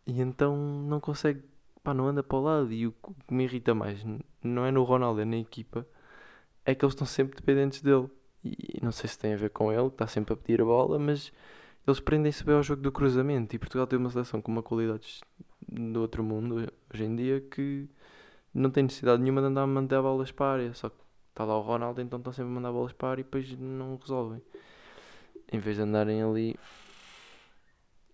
E 0.07 0.19
então 0.19 0.57
não 0.57 0.99
consegue, 0.99 1.43
pá, 1.83 1.93
não 1.93 2.07
anda 2.07 2.23
para 2.23 2.37
o 2.37 2.41
lado. 2.41 2.71
E 2.73 2.87
o 2.87 2.93
que 2.93 3.33
me 3.33 3.43
irrita 3.43 3.75
mais 3.75 4.03
não 4.43 4.65
é 4.65 4.71
no 4.71 4.83
Ronaldo, 4.83 5.21
é 5.21 5.25
na 5.25 5.37
equipa, 5.37 5.85
é 6.65 6.75
que 6.75 6.83
eles 6.85 6.93
estão 6.93 7.07
sempre 7.07 7.35
dependentes 7.35 7.81
dele. 7.81 8.09
E 8.43 8.79
não 8.81 8.91
sei 8.91 9.07
se 9.09 9.17
tem 9.17 9.33
a 9.33 9.37
ver 9.37 9.51
com 9.51 9.71
ele, 9.71 9.87
está 9.87 10.07
sempre 10.07 10.33
a 10.33 10.37
pedir 10.37 10.61
a 10.61 10.65
bola, 10.65 10.97
mas 10.97 11.31
eles 11.87 11.99
prendem-se 11.99 12.43
bem 12.43 12.55
ao 12.55 12.63
jogo 12.63 12.81
do 12.81 12.91
cruzamento. 12.91 13.55
E 13.55 13.59
Portugal 13.59 13.87
tem 13.87 13.99
uma 13.99 14.09
seleção 14.09 14.41
com 14.41 14.51
uma 14.51 14.63
qualidade 14.63 15.21
do 15.67 16.01
outro 16.01 16.23
mundo 16.23 16.71
hoje 16.91 17.03
em 17.03 17.15
dia 17.15 17.41
que 17.41 17.87
não 18.53 18.69
tem 18.69 18.83
necessidade 18.83 19.21
nenhuma 19.21 19.41
de 19.41 19.47
andar 19.47 19.63
a 19.63 19.67
mandar 19.67 20.01
bolas 20.01 20.31
para 20.31 20.69
a. 20.69 20.73
Só 20.73 20.89
que 20.89 20.97
está 21.29 21.45
lá 21.45 21.57
o 21.57 21.61
Ronaldo, 21.61 22.01
então 22.01 22.17
estão 22.19 22.33
sempre 22.33 22.51
a 22.51 22.55
mandar 22.55 22.71
bolas 22.71 22.93
para 22.93 23.17
a 23.17 23.21
e 23.21 23.23
depois 23.23 23.57
não 23.57 23.97
resolvem. 23.97 24.41
Em 25.51 25.59
vez 25.59 25.77
de 25.77 25.83
andarem 25.83 26.21
ali. 26.23 26.55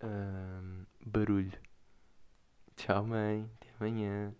Hum, 0.03 0.85
barulho. 1.05 1.57
Tchau, 2.75 3.05
mãe. 3.05 3.49
Até 3.59 3.69
amanhã. 3.79 4.33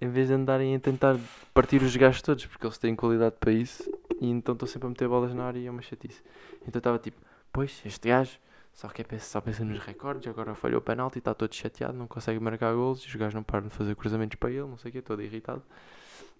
Em 0.00 0.08
vez 0.08 0.28
de 0.28 0.34
andarem 0.34 0.74
a 0.74 0.78
tentar 0.78 1.16
partir 1.54 1.82
os 1.82 1.96
gajos 1.96 2.20
todos, 2.20 2.46
porque 2.46 2.66
eles 2.66 2.78
têm 2.78 2.94
qualidade 2.94 3.36
para 3.40 3.52
isso, 3.52 3.90
e 4.20 4.28
então 4.30 4.52
estão 4.52 4.68
sempre 4.68 4.86
a 4.86 4.90
meter 4.90 5.08
bolas 5.08 5.34
na 5.34 5.44
área 5.44 5.58
e 5.58 5.66
é 5.66 5.70
uma 5.70 5.82
chatice. 5.82 6.22
Então 6.66 6.78
estava 6.78 6.98
tipo, 6.98 7.20
pois, 7.52 7.80
este 7.84 8.08
gajo 8.08 8.38
só, 8.76 8.88
quer 8.88 9.04
pensar, 9.04 9.24
só 9.24 9.40
pensa 9.40 9.64
nos 9.64 9.78
recordes, 9.78 10.28
agora 10.28 10.54
falhou 10.54 10.80
o 10.80 10.82
penalti, 10.82 11.18
está 11.18 11.32
todo 11.32 11.54
chateado, 11.54 11.96
não 11.96 12.06
consegue 12.06 12.38
marcar 12.38 12.74
gols, 12.74 13.00
e 13.02 13.06
os 13.08 13.14
gajos 13.14 13.32
não 13.32 13.42
param 13.42 13.68
de 13.68 13.72
fazer 13.72 13.96
cruzamentos 13.96 14.36
para 14.36 14.50
ele, 14.50 14.66
não 14.66 14.76
sei 14.76 14.90
o 14.90 14.92
quê, 14.92 15.00
todo 15.00 15.22
irritado. 15.22 15.62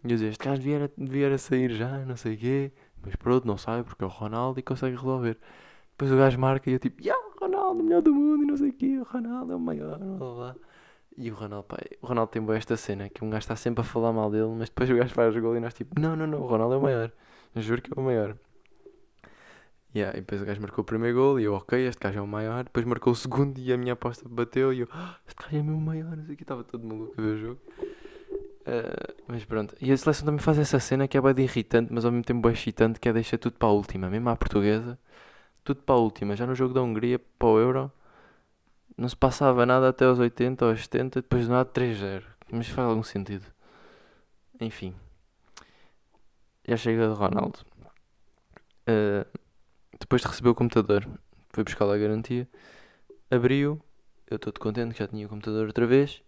E 0.05 0.07
eu 0.07 0.11
dizia, 0.11 0.29
este 0.29 0.45
gajo 0.45 0.61
devia, 0.61 0.93
devia 0.99 1.39
sair 1.39 1.71
já, 1.71 2.05
não 2.05 2.15
sei 2.15 2.35
o 2.35 2.37
quê, 2.37 2.73
mas 3.03 3.17
pronto, 3.17 3.47
não 3.47 3.57
sai 3.57 3.83
porque 3.83 4.05
é 4.05 4.07
o 4.07 4.11
Ronaldo 4.11 4.61
e 4.61 4.63
consegue 4.63 4.95
resolver. 4.97 5.39
Depois 5.93 6.13
o 6.13 6.17
gajo 6.19 6.39
marca 6.39 6.69
e 6.69 6.75
eu 6.75 6.79
tipo, 6.79 7.01
yeah, 7.01 7.19
Ronaldo, 7.41 7.83
melhor 7.83 8.03
do 8.03 8.13
mundo 8.13 8.43
e 8.43 8.47
não 8.47 8.57
sei 8.59 8.69
o 8.69 8.73
quê, 8.75 8.99
o 8.99 9.05
Ronaldo 9.05 9.53
é 9.53 9.57
o 9.57 9.61
maior, 9.61 9.99
blá 9.99 10.35
blá. 10.35 10.57
E 11.19 11.31
o 11.31 11.35
Ronaldo, 11.35 11.65
pá, 11.65 11.79
o 12.03 12.07
Ronaldo 12.07 12.31
tem 12.31 12.43
boa 12.43 12.59
esta 12.59 12.77
cena, 12.77 13.09
que 13.09 13.25
um 13.25 13.31
gajo 13.31 13.45
está 13.45 13.57
sempre 13.57 13.81
a 13.81 13.85
falar 13.85 14.13
mal 14.13 14.31
dele, 14.31 14.53
mas 14.57 14.69
depois 14.69 14.91
o 14.91 14.97
gajo 14.97 15.15
faz 15.15 15.35
o 15.35 15.41
gol 15.41 15.57
e 15.57 15.61
nós 15.61 15.73
tipo, 15.73 15.99
não, 15.99 16.15
não, 16.15 16.27
não, 16.27 16.41
o 16.43 16.47
Ronaldo 16.47 16.75
é 16.75 16.77
o 16.77 16.83
maior. 16.83 17.13
Juro 17.57 17.81
que 17.81 17.91
é 17.97 18.01
o 18.01 18.05
maior. 18.05 18.37
Yeah, 19.95 20.15
e 20.19 20.21
depois 20.21 20.43
o 20.43 20.45
gajo 20.45 20.61
marcou 20.61 20.83
o 20.83 20.85
primeiro 20.85 21.17
gol 21.17 21.41
e 21.41 21.45
eu, 21.45 21.55
ok, 21.55 21.87
este 21.87 22.03
gajo 22.03 22.19
é 22.19 22.23
o 22.23 22.27
maior. 22.27 22.65
Depois 22.65 22.85
marcou 22.85 23.15
o 23.15 23.17
segundo 23.17 23.59
e 23.59 23.73
a 23.73 23.79
minha 23.79 23.95
aposta 23.95 24.29
bateu 24.29 24.75
e 24.75 24.81
eu, 24.81 24.89
ah, 24.93 25.17
este 25.27 25.43
gajo 25.43 25.57
é 25.57 25.63
mesmo 25.63 25.81
maior, 25.81 26.15
não 26.15 26.35
estava 26.35 26.63
todo 26.63 26.87
maluco 26.87 27.15
a 27.17 27.23
ver 27.23 27.29
o 27.29 27.39
jogo. 27.39 27.61
Uh, 28.67 29.23
mas 29.27 29.43
pronto, 29.45 29.75
e 29.81 29.91
a 29.93 29.97
seleção 29.97 30.27
também 30.27 30.41
faz 30.41 30.59
essa 30.59 30.79
cena 30.81 31.09
que 31.09 31.17
é 31.17 31.21
bem 31.21 31.45
irritante, 31.45 31.91
mas 31.93 32.05
ao 32.05 32.11
mesmo 32.11 32.25
tempo 32.25 32.43
bem 32.43 32.53
excitante, 32.53 33.01
que 33.01 33.09
é 33.09 33.13
deixar 33.13 33.39
tudo 33.39 33.57
para 33.57 33.69
a 33.69 33.73
última, 33.73 34.11
mesmo 34.11 34.29
à 34.29 34.37
portuguesa, 34.37 34.99
tudo 35.65 35.81
para 35.81 35.95
a 35.95 35.99
última. 35.99 36.37
Já 36.37 36.47
no 36.47 36.55
jogo 36.55 36.75
da 36.75 36.83
Hungria, 36.83 37.19
para 37.39 37.49
o 37.49 37.59
Euro, 37.59 37.93
não 38.97 39.09
se 39.09 39.17
passava 39.17 39.67
nada 39.67 39.89
até 39.89 40.07
aos 40.07 40.19
80 40.19 40.65
ou 40.65 40.71
aos 40.71 40.83
70, 40.83 41.21
depois 41.21 41.47
do 41.47 41.53
nada 41.53 41.69
3-0. 41.71 42.25
Mas 42.51 42.69
faz 42.69 42.89
algum 42.89 43.03
sentido. 43.03 43.45
Enfim. 44.61 44.95
Já 46.67 46.77
chega 46.77 47.09
de 47.09 47.15
Ronaldo. 47.15 47.59
Uh, 48.89 49.27
depois 50.01 50.23
de 50.23 50.29
receber 50.29 50.49
o 50.49 50.55
computador, 50.55 51.07
foi 51.51 51.65
buscar 51.65 51.85
lá 51.85 51.95
a 51.95 51.99
garantia. 51.99 52.49
Abriu. 53.31 53.81
Eu 54.29 54.37
estou 54.37 54.53
contente 54.55 54.93
que 54.93 54.99
já 54.99 55.07
tinha 55.07 55.27
o 55.27 55.29
computador 55.29 55.67
outra 55.67 55.87
vez. 55.87 56.23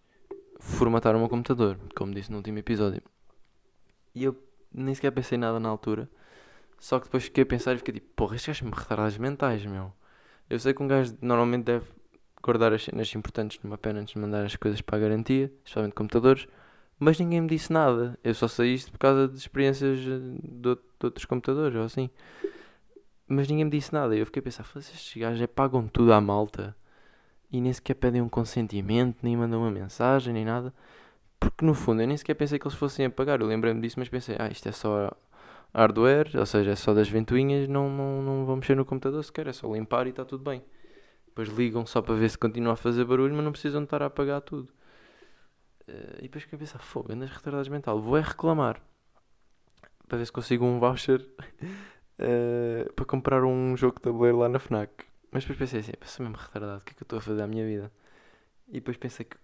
Formataram 0.61 1.19
o 1.19 1.21
meu 1.21 1.29
computador, 1.29 1.79
como 1.97 2.13
disse 2.13 2.31
no 2.31 2.37
último 2.37 2.59
episódio. 2.59 3.03
E 4.15 4.25
eu 4.25 4.37
nem 4.73 4.95
sequer 4.95 5.11
pensei 5.11 5.39
nada 5.39 5.59
na 5.59 5.69
altura. 5.69 6.09
Só 6.79 6.99
que 6.99 7.07
depois 7.07 7.25
fiquei 7.25 7.43
a 7.43 7.47
pensar 7.47 7.75
e 7.75 7.79
fiquei 7.79 7.95
tipo, 7.95 8.09
porra, 8.15 8.37
estes 8.37 8.49
gajos 8.49 8.63
me 8.63 8.77
retardados 8.77 9.17
mentais, 9.19 9.65
meu. 9.65 9.93
Eu 10.51 10.59
sei 10.59 10.75
que 10.75 10.83
um 10.83 10.89
gajo 10.89 11.17
normalmente 11.21 11.65
deve 11.65 11.98
guardar 12.43 12.73
as 12.73 12.85
cenas 12.85 13.15
importantes 13.15 13.59
numa 13.63 13.79
pena 13.79 14.01
antes 14.01 14.15
de 14.15 14.21
mandar 14.21 14.45
as 14.45 14.57
coisas 14.57 14.81
para 14.81 14.97
a 14.97 15.01
garantia, 15.01 15.53
especialmente 15.65 15.95
computadores. 15.95 16.47
Mas 16.99 17.19
ninguém 17.19 17.41
me 17.41 17.49
disse 17.49 17.73
nada. 17.73 18.19
Eu 18.25 18.35
só 18.35 18.49
sei 18.49 18.75
isto 18.75 18.91
por 18.91 18.99
causa 18.99 19.29
de 19.29 19.37
experiências 19.37 20.01
de, 20.01 20.41
de 20.43 20.79
outros 21.03 21.25
computadores 21.25 21.77
ou 21.77 21.85
assim. 21.85 22.11
Mas 23.27 23.49
ninguém 23.49 23.65
me 23.67 23.71
disse 23.71 23.93
nada. 23.93 24.17
Eu 24.17 24.27
fiquei 24.27 24.41
a 24.41 24.43
pensar: 24.43 24.67
estes 24.77 25.17
gajos 25.17 25.41
é, 25.41 25.47
pagam 25.47 25.87
tudo 25.87 26.13
à 26.13 26.21
malta 26.21 26.75
e 27.51 27.61
nem 27.61 27.73
sequer 27.73 27.95
pedem 27.95 28.21
um 28.21 28.29
consentimento, 28.29 29.19
nem 29.23 29.37
mandam 29.37 29.61
uma 29.61 29.71
mensagem, 29.71 30.35
nem 30.35 30.45
nada. 30.45 30.75
Porque 31.39 31.65
no 31.65 31.75
fundo 31.75 32.03
eu 32.03 32.07
nem 32.09 32.17
sequer 32.17 32.35
pensei 32.35 32.59
que 32.59 32.67
eles 32.67 32.77
fossem 32.77 33.07
a 33.07 33.11
pagar. 33.11 33.41
Eu 33.41 33.47
lembrei-me 33.47 33.81
disso, 33.81 33.99
mas 33.99 34.09
pensei: 34.09 34.37
ah, 34.39 34.49
isto 34.49 34.69
é 34.69 34.73
só 34.73 35.13
hardware, 35.73 36.31
ou 36.37 36.47
seja, 36.47 36.73
é 36.73 36.77
só 36.77 36.95
das 36.95 37.09
ventoinhas, 37.09 37.69
não, 37.69 37.89
não, 37.91 38.23
não 38.23 38.45
vou 38.45 38.57
mexer 38.57 38.75
no 38.75 38.85
computador 38.85 39.23
sequer, 39.23 39.47
é 39.47 39.53
só 39.53 39.73
limpar 39.73 40.07
e 40.07 40.11
está 40.11 40.25
tudo 40.25 40.43
bem. 40.43 40.63
Depois 41.39 41.57
ligam 41.57 41.87
só 41.87 42.03
para 42.03 42.17
ver 42.17 42.29
se 42.29 42.37
continua 42.37 42.73
a 42.73 42.77
fazer 42.77 43.05
barulho, 43.05 43.33
mas 43.33 43.45
não 43.45 43.53
precisam 43.53 43.85
estar 43.85 44.03
a 44.03 44.07
apagar 44.07 44.41
tudo. 44.41 44.73
Uh, 45.89 46.19
e 46.19 46.23
depois 46.23 46.43
fiquei 46.43 46.57
a 46.57 46.59
pensar, 46.59 46.81
fogo, 46.81 47.13
andas 47.13 47.31
retardados 47.31 47.69
mental, 47.69 48.01
vou 48.01 48.17
é 48.17 48.21
reclamar. 48.21 48.83
Para 50.09 50.19
ver 50.19 50.27
se 50.27 50.33
consigo 50.33 50.65
um 50.65 50.81
voucher 50.81 51.21
uh, 51.21 52.91
para 52.93 53.05
comprar 53.05 53.45
um 53.45 53.77
jogo 53.77 53.95
de 53.95 54.03
tabuleiro 54.03 54.39
lá 54.39 54.49
na 54.49 54.59
FNAC. 54.59 54.91
Mas 55.31 55.45
depois 55.45 55.61
pensei 55.61 55.79
assim, 55.79 55.93
sou 56.07 56.27
mesmo 56.27 56.37
retardado, 56.37 56.81
o 56.81 56.85
que 56.85 56.91
é 56.91 56.95
que 56.95 57.03
eu 57.03 57.05
estou 57.05 57.21
a 57.21 57.23
fazer 57.23 57.41
à 57.41 57.47
minha 57.47 57.65
vida? 57.65 57.93
E 58.67 58.81
depois 58.81 58.97
pensei 58.97 59.25
que 59.25 59.37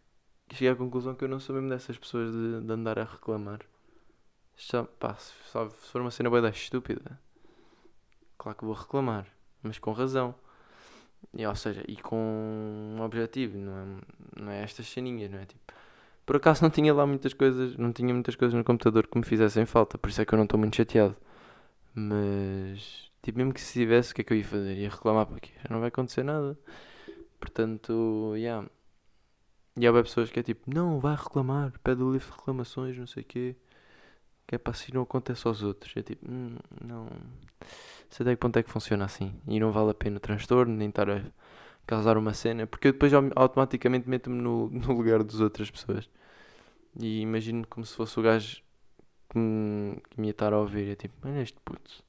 cheguei 0.51 0.71
à 0.71 0.75
conclusão 0.75 1.15
que 1.15 1.23
eu 1.23 1.29
não 1.29 1.39
sou 1.39 1.55
mesmo 1.55 1.69
dessas 1.69 1.97
pessoas 1.97 2.33
de, 2.33 2.61
de 2.61 2.73
andar 2.73 2.99
a 2.99 3.05
reclamar. 3.05 3.61
Só, 4.57 4.83
pá, 4.83 5.15
se, 5.15 5.33
se 5.33 5.93
for 5.93 6.01
uma 6.01 6.11
cena 6.11 6.29
bem 6.29 6.45
estúpida, 6.51 7.21
claro 8.37 8.59
que 8.59 8.65
vou 8.65 8.75
reclamar, 8.75 9.29
mas 9.63 9.79
com 9.79 9.93
razão. 9.93 10.35
E, 11.33 11.47
ou 11.47 11.55
seja, 11.55 11.83
e 11.89 11.97
com 11.97 12.17
um 12.17 13.01
objetivo, 13.03 13.59
não 13.59 13.73
é, 13.73 13.85
não 14.43 14.53
é 14.53 14.63
estas 14.63 14.87
ceninhas, 14.87 15.31
não 15.31 15.39
é? 15.39 15.47
Tipo, 15.47 15.61
por 16.27 16.37
acaso 16.37 16.63
não 16.63 16.71
tinha 16.71 16.93
lá 16.95 17.07
muitas 17.07 17.33
coisas, 17.35 17.77
não 17.77 17.93
tinha 17.93 18.13
muitas 18.13 18.35
coisas 18.37 18.55
no 18.55 18.65
computador 18.65 19.07
que 19.07 19.19
me 19.19 19.25
fizessem 19.25 19.67
falta, 19.67 19.99
por 19.99 20.11
isso 20.11 20.21
é 20.23 20.25
que 20.25 20.35
eu 20.35 20.37
não 20.37 20.45
estou 20.45 20.59
muito 20.59 20.77
chateado. 20.77 21.17
Mas, 21.95 23.11
tipo, 23.23 23.39
mesmo 23.39 23.55
que 23.55 23.61
se 23.61 23.73
tivesse, 23.75 24.13
o 24.13 24.15
que 24.17 24.23
é 24.23 24.25
que 24.25 24.33
eu 24.33 24.37
ia 24.39 24.45
fazer? 24.45 24.77
Ia 24.77 24.91
reclamar 24.91 25.27
para 25.27 25.41
quê? 25.41 25.53
Já 25.63 25.69
não 25.71 25.81
vai 25.81 25.89
acontecer 25.89 26.25
nada. 26.25 26.59
Portanto. 27.39 28.35
Yeah. 28.37 28.69
E 29.77 29.87
há 29.87 29.93
pessoas 29.93 30.31
que 30.31 30.41
é 30.41 30.43
tipo, 30.43 30.73
não, 30.73 31.01
vai 31.01 31.17
reclamar, 31.17 31.73
pede 31.83 32.03
o 32.03 32.13
livro 32.13 32.27
de 32.29 32.37
reclamações, 32.39 32.97
não 32.97 33.07
sei 33.07 33.23
o 33.23 33.27
quê. 33.27 33.57
Que 34.47 34.57
é 34.57 34.59
para 34.59 34.73
assim 34.73 34.93
não 34.93 35.03
aconteça 35.03 35.49
aos 35.49 35.63
outros. 35.63 35.97
É 35.97 36.03
tipo, 36.03 36.27
hum, 36.31 36.57
não. 36.85 37.09
Sei 38.11 38.25
até 38.25 38.35
que 38.35 38.41
ponto 38.41 38.59
é 38.59 38.63
que 38.63 38.71
funciona 38.71 39.05
assim. 39.05 39.35
E 39.49 39.59
não 39.61 39.73
vale 39.73 39.91
a 39.91 39.95
pena 39.95 40.17
o 40.19 40.21
transtorno, 40.21 40.75
nem 40.75 40.89
estar 40.89 41.11
a 41.11 41.23
causar 41.87 42.17
uma 42.19 42.35
cena. 42.35 42.67
Porque 42.67 42.89
eu 42.89 42.93
depois 42.93 43.13
au- 43.15 43.31
automaticamente 43.37 44.09
meto-me 44.09 44.41
no, 44.41 44.71
no 44.73 44.93
lugar 44.95 45.23
das 45.25 45.41
outras 45.41 45.71
pessoas. 45.71 46.09
E 47.01 47.21
imagino 47.21 47.67
como 47.69 47.85
se 47.87 47.95
fosse 47.97 48.19
o 48.19 48.23
gajo 48.23 48.63
que 49.31 49.39
me, 49.39 49.97
que 50.11 50.21
me 50.21 50.29
ia 50.29 50.33
estar 50.33 50.53
a 50.55 50.59
ouvir. 50.61 50.91
É 50.91 50.97
tipo, 50.97 51.15
olha 51.29 51.43
este 51.43 51.59
puto. 51.65 52.05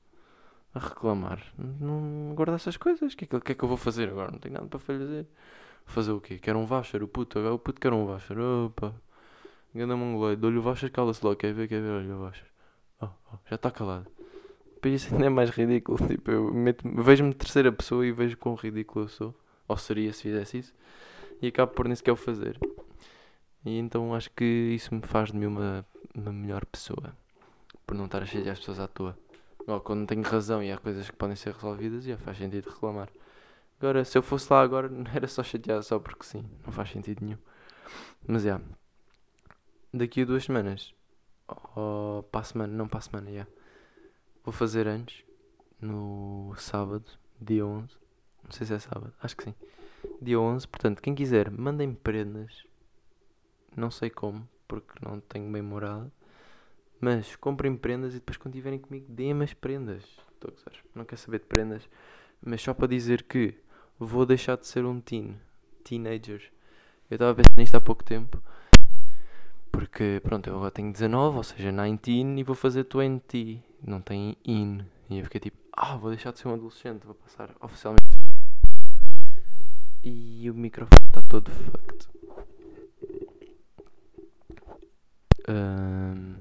A 0.74 0.80
reclamar. 0.80 1.42
Não, 1.58 2.34
guarda 2.36 2.56
essas 2.56 2.78
coisas. 2.78 3.14
O 3.14 3.18
que, 3.18 3.26
é 3.26 3.28
que, 3.28 3.40
que 3.40 3.52
é 3.54 3.56
que 3.56 3.64
eu 3.64 3.68
vou 3.70 3.78
fazer 3.78 4.10
agora? 4.10 4.32
Não 4.32 4.40
tenho 4.40 4.56
nada 4.56 4.68
para 4.68 4.80
fazer. 4.80 5.26
Fazer 5.86 6.12
o 6.14 6.22
quê? 6.22 6.40
Quero 6.40 6.60
um 6.60 6.66
voucher, 6.66 7.04
o 7.04 7.08
puto. 7.08 7.40
Agora 7.40 7.56
o 7.56 7.60
puto 7.60 7.82
quer 7.82 7.94
um 7.94 8.06
voucher. 8.06 8.38
Opa. 8.40 8.94
Ganda 9.76 9.96
mongoloide. 9.98 10.42
Dou-lhe 10.42 10.58
o 10.60 10.64
voucher, 10.64 10.92
cala-se 10.92 11.24
logo. 11.26 11.38
Quer 11.38 11.54
ver, 11.54 11.68
quer 11.70 11.82
ver? 11.82 11.92
Olha 11.92 12.16
o 12.16 12.20
voucher. 12.20 12.48
Oh, 13.02 13.08
oh, 13.34 13.38
já 13.50 13.56
está 13.58 13.72
calado. 13.72 14.08
Depois 14.76 15.02
isso 15.02 15.14
ainda 15.14 15.26
é 15.26 15.30
mais 15.30 15.50
ridículo. 15.50 15.98
Tipo, 16.08 16.32
eu 16.32 16.54
vejo-me 17.04 17.34
terceira 17.34 17.72
pessoa 17.72 18.06
e 18.06 18.12
vejo 18.12 18.38
quão 18.38 18.56
ridículo 18.56 19.06
eu 19.06 19.10
sou. 19.10 19.36
Ou 19.68 19.78
seria 19.78 20.14
se 20.14 20.24
fizesse 20.24 20.60
isso. 20.60 20.74
E 21.42 21.48
acabo 21.48 21.74
por 21.74 21.88
nem 21.88 21.96
sequer 21.96 22.12
o 22.12 22.16
fazer. 22.16 22.60
E 23.66 23.78
então 23.80 24.14
acho 24.14 24.30
que 24.32 24.46
isso 24.46 24.94
me 24.94 25.02
faz 25.02 25.32
de 25.32 25.38
mim 25.38 25.48
uma, 25.48 25.86
uma 26.14 26.32
melhor 26.32 26.66
pessoa. 26.66 27.16
Por 27.86 27.96
não 27.96 28.06
estar 28.06 28.22
a 28.22 28.26
chatear 28.26 28.54
as 28.54 28.60
pessoas 28.60 28.80
à 28.80 28.88
toa. 28.88 29.18
Ou 29.68 29.82
quando 29.82 30.06
tenho 30.08 30.22
razão 30.22 30.62
e 30.62 30.72
há 30.72 30.78
coisas 30.78 31.10
que 31.10 31.16
podem 31.16 31.36
ser 31.36 31.54
resolvidas, 31.54 32.04
já 32.04 32.18
faz 32.18 32.38
sentido 32.38 32.70
reclamar. 32.70 33.10
Agora, 33.80 34.06
se 34.06 34.18
eu 34.18 34.22
fosse 34.22 34.52
lá 34.52 34.62
agora, 34.62 34.88
não 34.90 35.10
era 35.12 35.28
só 35.28 35.42
chatear 35.44 35.82
só 35.84 36.00
porque 36.00 36.24
sim. 36.26 36.46
Não 36.66 36.72
faz 36.72 36.92
sentido 36.92 37.24
nenhum. 37.26 37.38
Mas 38.28 38.44
já. 38.44 38.62
Daqui 39.94 40.22
a 40.22 40.26
duas 40.26 40.44
semanas. 40.44 40.94
Ou 41.76 42.24
para 42.24 42.42
a 42.42 42.44
semana, 42.44 42.74
não 42.74 42.88
para 42.88 43.00
a 43.00 43.02
semana, 43.02 43.32
já. 43.32 43.48
Vou 44.46 44.54
fazer 44.54 44.88
antes. 44.88 45.26
No 45.82 46.54
sábado, 46.56 47.06
dia 47.42 47.66
11. 47.66 47.90
Não 48.44 48.52
sei 48.52 48.68
se 48.68 48.74
é 48.76 48.80
sábado, 48.80 49.12
acho 49.20 49.36
que 49.36 49.44
sim. 49.44 49.56
Dia 50.22 50.40
11, 50.40 50.68
portanto, 50.68 51.02
quem 51.02 51.16
quiser, 51.16 51.50
mandem 51.50 51.94
prendas. 51.96 52.64
Não 53.76 53.90
sei 53.90 54.12
como, 54.12 54.48
porque 54.68 54.94
não 55.04 55.20
tenho 55.20 55.52
bem 55.52 55.64
morada. 55.64 56.12
Mas 57.02 57.36
comprem 57.36 57.76
prendas 57.76 58.14
e 58.14 58.18
depois 58.18 58.38
quando 58.38 58.54
estiverem 58.54 58.78
comigo, 58.78 59.08
deem-me 59.10 59.44
as 59.44 59.54
prendas. 59.54 60.04
Estou 60.34 60.54
a. 60.54 60.84
Não 60.94 61.06
quero 61.06 61.22
saber 61.22 61.40
de 61.40 61.46
prendas. 61.46 61.90
Mas 62.40 62.62
só 62.62 62.72
para 62.74 62.88
dizer 62.88 63.24
que 63.24 63.58
vou 63.98 64.28
deixar 64.28 64.58
de 64.58 64.68
ser 64.68 64.86
um 64.86 65.02
teen. 65.02 65.36
Teenager. 65.84 66.52
Eu 67.10 67.16
estava 67.16 67.32
a 67.32 67.36
pensar 67.36 67.56
nisto 67.58 67.76
há 67.76 67.82
pouco 67.82 68.04
tempo. 68.04 68.42
Porque, 69.72 70.22
pronto, 70.24 70.48
eu 70.48 70.56
agora 70.56 70.72
tenho 70.72 70.92
19, 70.92 71.38
ou 71.38 71.44
seja, 71.44 71.72
19 71.72 72.40
e 72.40 72.44
vou 72.44 72.56
fazer 72.56 72.88
20. 72.94 73.62
Não 73.86 74.02
tem 74.02 74.36
in. 74.44 74.84
E 75.10 75.20
eu 75.20 75.24
fiquei 75.26 75.40
tipo, 75.40 75.58
ah, 75.72 75.96
vou 75.96 76.10
deixar 76.10 76.32
de 76.32 76.40
ser 76.40 76.48
um 76.48 76.54
adolescente, 76.54 77.06
vou 77.06 77.14
passar 77.14 77.52
oficialmente. 77.62 78.04
E 80.04 80.50
o 80.50 80.56
microfone 80.56 81.08
está 81.08 81.22
todo 81.22 81.52
fucked. 81.52 82.10
Ahm, 85.48 86.36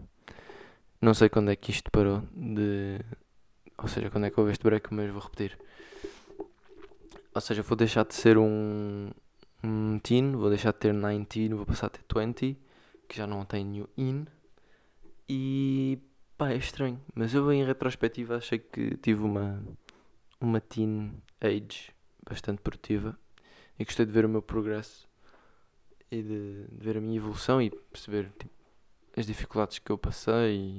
não 1.02 1.12
sei 1.12 1.28
quando 1.28 1.50
é 1.50 1.56
que 1.56 1.70
isto 1.70 1.90
parou 1.90 2.22
de. 2.34 2.98
Ou 3.76 3.88
seja, 3.88 4.08
quando 4.08 4.24
é 4.24 4.30
que 4.30 4.40
houve 4.40 4.52
este 4.52 4.64
break, 4.64 4.94
mas 4.94 5.10
vou 5.10 5.20
repetir. 5.20 5.58
Ou 7.34 7.40
seja, 7.42 7.60
vou 7.62 7.76
deixar 7.76 8.06
de 8.06 8.14
ser 8.14 8.38
um, 8.38 9.10
um 9.62 9.98
teen, 9.98 10.32
vou 10.32 10.48
deixar 10.48 10.72
de 10.72 10.78
ter 10.78 10.94
19, 10.94 11.54
vou 11.54 11.66
passar 11.66 11.88
a 11.88 11.90
ter 11.90 12.04
20, 12.14 12.56
que 13.06 13.16
já 13.16 13.26
não 13.26 13.44
tenho 13.44 13.86
in. 13.98 14.24
E 15.28 15.98
pá, 16.36 16.50
é 16.50 16.56
estranho. 16.56 17.00
Mas 17.14 17.34
eu 17.34 17.50
em 17.52 17.64
retrospectiva 17.64 18.36
achei 18.36 18.58
que 18.58 18.96
tive 18.98 19.22
uma, 19.22 19.62
uma 20.40 20.60
teen 20.60 21.12
age 21.40 21.92
bastante 22.28 22.60
produtiva 22.60 23.18
e 23.78 23.84
gostei 23.84 24.06
de 24.06 24.12
ver 24.12 24.24
o 24.24 24.28
meu 24.28 24.42
progresso 24.42 25.08
e 26.10 26.22
de, 26.22 26.66
de 26.68 26.84
ver 26.84 26.96
a 26.96 27.00
minha 27.00 27.16
evolução 27.16 27.60
e 27.60 27.70
perceber 27.70 28.30
tipo, 28.38 28.54
as 29.16 29.26
dificuldades 29.26 29.78
que 29.78 29.90
eu 29.90 29.98
passei 29.98 30.56
e 30.56 30.78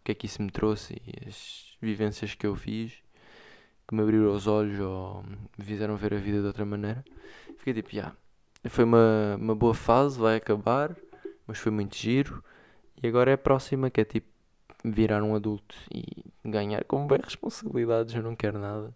o 0.00 0.04
que 0.04 0.12
é 0.12 0.14
que 0.14 0.26
isso 0.26 0.42
me 0.42 0.50
trouxe 0.50 1.00
e 1.06 1.28
as 1.28 1.76
vivências 1.80 2.34
que 2.34 2.46
eu 2.46 2.54
fiz 2.54 3.04
que 3.86 3.94
me 3.94 4.02
abriram 4.02 4.32
os 4.32 4.46
olhos 4.46 4.80
ou 4.80 5.22
me 5.58 5.64
fizeram 5.64 5.96
ver 5.96 6.14
a 6.14 6.16
vida 6.16 6.40
de 6.40 6.46
outra 6.46 6.64
maneira. 6.64 7.04
Fiquei 7.58 7.74
tipo, 7.74 7.90
já, 7.94 8.12
foi 8.68 8.84
uma, 8.84 9.36
uma 9.38 9.54
boa 9.54 9.74
fase, 9.74 10.18
vai 10.18 10.36
acabar, 10.36 10.96
mas 11.46 11.58
foi 11.58 11.70
muito 11.70 11.96
giro. 11.96 12.42
E 13.02 13.06
agora 13.06 13.30
é 13.30 13.34
a 13.34 13.38
próxima, 13.38 13.90
que 13.90 14.00
é 14.00 14.04
tipo 14.04 14.33
virar 14.84 15.22
um 15.22 15.34
adulto 15.34 15.74
e 15.92 16.04
ganhar 16.44 16.84
com 16.84 17.06
bem 17.06 17.18
responsabilidades, 17.22 18.14
eu 18.14 18.22
não 18.22 18.36
quero 18.36 18.58
nada. 18.58 18.94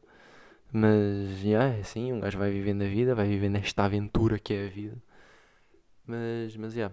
Mas, 0.72 1.38
já, 1.40 1.64
é 1.64 1.80
assim, 1.80 2.12
um 2.12 2.20
gajo 2.20 2.38
vai 2.38 2.50
vivendo 2.50 2.82
a 2.82 2.88
vida, 2.88 3.14
vai 3.14 3.26
vivendo 3.26 3.56
esta 3.56 3.84
aventura 3.84 4.38
que 4.38 4.52
é 4.52 4.66
a 4.66 4.70
vida. 4.70 4.96
Mas, 6.06 6.56
mas, 6.56 6.74
já, 6.74 6.90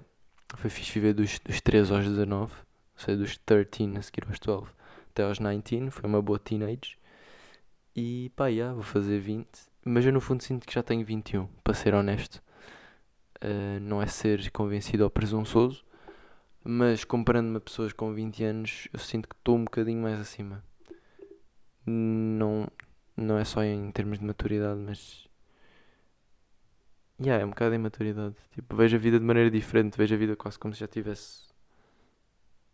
foi 0.56 0.70
fixe 0.70 0.94
viver 0.94 1.14
dos, 1.14 1.40
dos 1.40 1.62
13 1.62 1.94
aos 1.94 2.06
19, 2.06 2.54
ou 2.54 2.60
seja, 2.96 3.18
dos 3.18 3.38
13 3.38 3.98
a 3.98 4.02
seguir 4.02 4.26
aos 4.28 4.40
12 4.40 4.72
até 5.12 5.24
aos 5.24 5.40
19, 5.40 5.92
foi 5.92 6.10
uma 6.10 6.22
boa 6.22 6.38
teenage. 6.38 6.98
E 7.96 8.32
pá, 8.36 8.52
já, 8.52 8.74
vou 8.74 8.84
fazer 8.84 9.20
20. 9.20 9.48
Mas 9.86 10.06
eu 10.06 10.12
no 10.12 10.20
fundo 10.20 10.44
sinto 10.44 10.68
que 10.68 10.74
já 10.74 10.84
tenho 10.84 11.06
21, 11.06 11.48
para 11.64 11.74
ser 11.74 11.94
honesto. 11.94 12.44
Uh, 13.44 13.80
não 13.82 14.02
é 14.02 14.08
ser 14.08 14.50
convencido 14.52 15.04
ou 15.04 15.10
presunçoso, 15.10 15.85
mas 16.66 17.04
comparando-me 17.04 17.58
a 17.58 17.62
pessoas 17.62 17.94
com 17.94 18.12
20 18.12 18.44
anos, 18.44 18.88
eu 18.92 19.00
sinto 19.00 19.30
que 19.30 19.36
estou 19.36 19.56
um 19.56 19.66
bocadinho 19.66 20.02
mais 20.02 20.20
acima. 20.20 20.64
Não, 21.86 22.68
não 23.16 23.38
é 23.38 23.46
só 23.46 23.64
em 23.64 23.92
termos 23.92 24.18
de 24.18 24.26
maturidade, 24.26 24.80
mas. 24.80 25.28
Yeah, 27.20 27.44
é 27.44 27.46
um 27.46 27.50
bocado 27.50 27.76
em 27.76 27.78
maturidade. 27.78 28.36
Tipo, 28.52 28.76
vejo 28.76 28.96
a 28.98 29.00
vida 29.00 29.20
de 29.20 29.26
maneira 29.26 29.52
diferente, 29.52 29.96
vejo 29.96 30.16
a 30.16 30.18
vida 30.18 30.36
quase 30.36 30.58
como 30.58 30.74
se 30.74 30.80
já 30.80 30.88
tivesse 30.88 31.54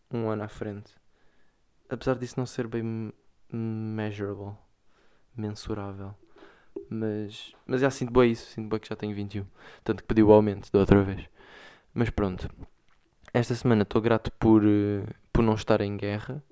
um 0.09 0.29
ano 0.29 0.43
à 0.43 0.47
frente. 0.47 0.93
Apesar 1.89 2.15
disso 2.15 2.35
não 2.37 2.45
ser 2.45 2.67
bem 2.67 3.11
measurable 3.51 4.55
mensurável. 5.35 6.15
Mas, 6.89 7.53
mas 7.65 7.81
já 7.81 7.91
sinto 7.91 8.13
bem 8.13 8.31
isso, 8.31 8.45
sinto 8.51 8.69
bem 8.69 8.79
que 8.79 8.87
já 8.87 8.95
tenho 8.95 9.13
21. 9.13 9.45
Tanto 9.83 10.01
que 10.01 10.07
pedi 10.07 10.23
o 10.23 10.31
aumento 10.31 10.71
da 10.71 10.79
outra 10.79 11.03
vez. 11.03 11.27
Mas 11.93 12.09
pronto. 12.09 12.49
Esta 13.33 13.55
semana 13.55 13.83
estou 13.83 14.01
grato 14.01 14.29
por, 14.33 14.61
eh, 14.65 15.05
por 15.31 15.41
não 15.41 15.53
estar 15.53 15.79
em 15.79 15.95
guerra 15.95 16.43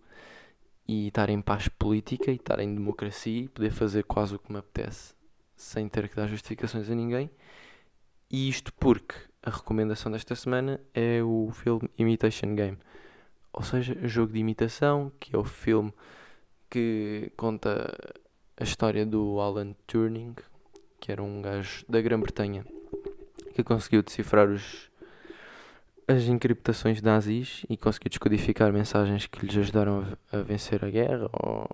e 0.87 1.09
estar 1.09 1.29
em 1.29 1.41
paz 1.41 1.67
política 1.67 2.31
e 2.31 2.35
estar 2.35 2.57
em 2.61 2.73
democracia 2.73 3.43
e 3.43 3.49
poder 3.49 3.71
fazer 3.71 4.03
quase 4.05 4.35
o 4.35 4.39
que 4.39 4.49
me 4.49 4.59
apetece 4.59 5.13
sem 5.57 5.89
ter 5.89 6.07
que 6.07 6.15
dar 6.15 6.27
justificações 6.27 6.89
a 6.89 6.95
ninguém. 6.95 7.29
E 8.31 8.47
isto 8.47 8.71
porque 8.75 9.13
a 9.43 9.49
recomendação 9.49 10.09
desta 10.09 10.33
semana 10.35 10.79
é 10.93 11.21
o 11.21 11.51
filme 11.51 11.89
Imitation 11.97 12.55
Game. 12.55 12.77
Ou 13.51 13.63
seja, 13.63 13.97
jogo 14.07 14.31
de 14.31 14.39
imitação, 14.39 15.11
que 15.19 15.35
é 15.35 15.39
o 15.39 15.43
filme 15.43 15.93
que 16.69 17.29
conta 17.35 17.93
a 18.55 18.63
história 18.63 19.05
do 19.05 19.37
Alan 19.41 19.75
Turing, 19.85 20.33
que 21.01 21.11
era 21.11 21.21
um 21.21 21.41
gajo 21.41 21.83
da 21.89 21.99
Grã-Bretanha 21.99 22.65
que 23.53 23.63
conseguiu 23.63 24.01
decifrar 24.01 24.47
os, 24.47 24.88
as 26.09 26.23
encriptações 26.23 27.03
nazis 27.03 27.63
e 27.69 27.77
conseguiu 27.77 28.09
descodificar 28.09 28.73
mensagens 28.73 29.27
que 29.27 29.45
lhes 29.45 29.55
ajudaram 29.55 30.17
a, 30.31 30.37
vencer 30.37 30.83
a 30.83 30.89
guerra. 30.89 31.29
Ou, 31.31 31.69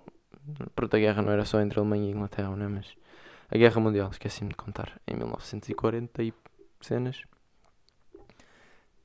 pronto, 0.74 0.94
a 0.94 0.98
guerra 0.98 1.22
não 1.22 1.32
era 1.32 1.46
só 1.46 1.58
entre 1.62 1.78
Alemanha 1.78 2.06
e 2.06 2.12
Inglaterra, 2.12 2.54
né? 2.54 2.68
mas 2.68 2.94
a 3.50 3.56
Guerra 3.56 3.80
Mundial, 3.80 4.10
esqueci-me 4.10 4.50
de 4.50 4.54
contar, 4.54 5.00
em 5.06 5.16
1940 5.16 6.22
e 6.22 6.34
cenas. 6.82 7.22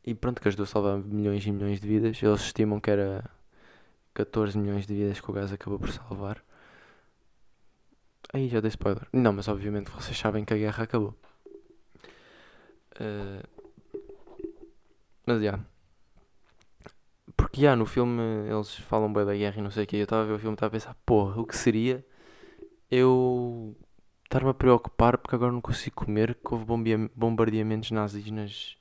E 0.05 0.13
pronto, 0.13 0.41
que 0.41 0.49
ajudou 0.49 0.65
a 0.65 0.67
salvar 0.67 0.97
milhões 0.97 1.45
e 1.45 1.51
milhões 1.51 1.79
de 1.79 1.87
vidas. 1.87 2.21
Eles 2.21 2.41
estimam 2.41 2.81
que 2.81 2.91
era 2.91 3.23
14 4.13 4.57
milhões 4.57 4.85
de 4.85 4.93
vidas 4.93 5.21
que 5.21 5.31
o 5.31 5.33
gajo 5.33 5.53
acabou 5.53 5.79
por 5.79 5.91
salvar. 5.91 6.43
Aí 8.33 8.49
já 8.49 8.59
dei 8.59 8.69
spoiler. 8.69 9.07
Não, 9.13 9.31
mas 9.31 9.47
obviamente 9.47 9.89
vocês 9.91 10.17
sabem 10.17 10.43
que 10.43 10.53
a 10.53 10.57
guerra 10.57 10.83
acabou. 10.83 11.15
Uh, 12.99 13.60
mas 15.33 15.43
já. 15.43 15.59
Porque 17.35 17.61
já 17.61 17.75
no 17.75 17.85
filme 17.85 18.21
eles 18.49 18.75
falam 18.75 19.11
bem 19.11 19.25
da 19.25 19.33
guerra 19.33 19.59
e 19.59 19.61
não 19.61 19.71
sei 19.71 19.83
o 19.85 19.87
que. 19.87 19.97
Eu 19.97 20.03
estava 20.03 20.23
a 20.23 20.25
ver 20.25 20.33
o 20.33 20.39
filme 20.39 20.53
e 20.53 20.55
estava 20.55 20.67
a 20.69 20.71
pensar, 20.71 20.95
porra, 21.05 21.39
o 21.41 21.45
que 21.45 21.55
seria 21.55 22.05
eu 22.89 23.75
estar-me 24.25 24.49
a 24.49 24.53
preocupar 24.53 25.17
porque 25.17 25.35
agora 25.35 25.51
não 25.51 25.61
consigo 25.61 25.95
comer 25.95 26.35
que 26.35 26.53
houve 26.53 26.65
bombardeamentos 27.15 27.91
nazis 27.91 28.29
nas, 28.31 28.75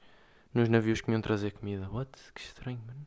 nos 0.53 0.69
navios 0.69 1.01
que 1.01 1.09
me 1.09 1.15
iam 1.15 1.23
trazer 1.23 1.53
comida. 1.53 1.89
What? 1.91 2.11
Que 2.35 2.41
estranho, 2.41 2.81
mano. 2.87 3.07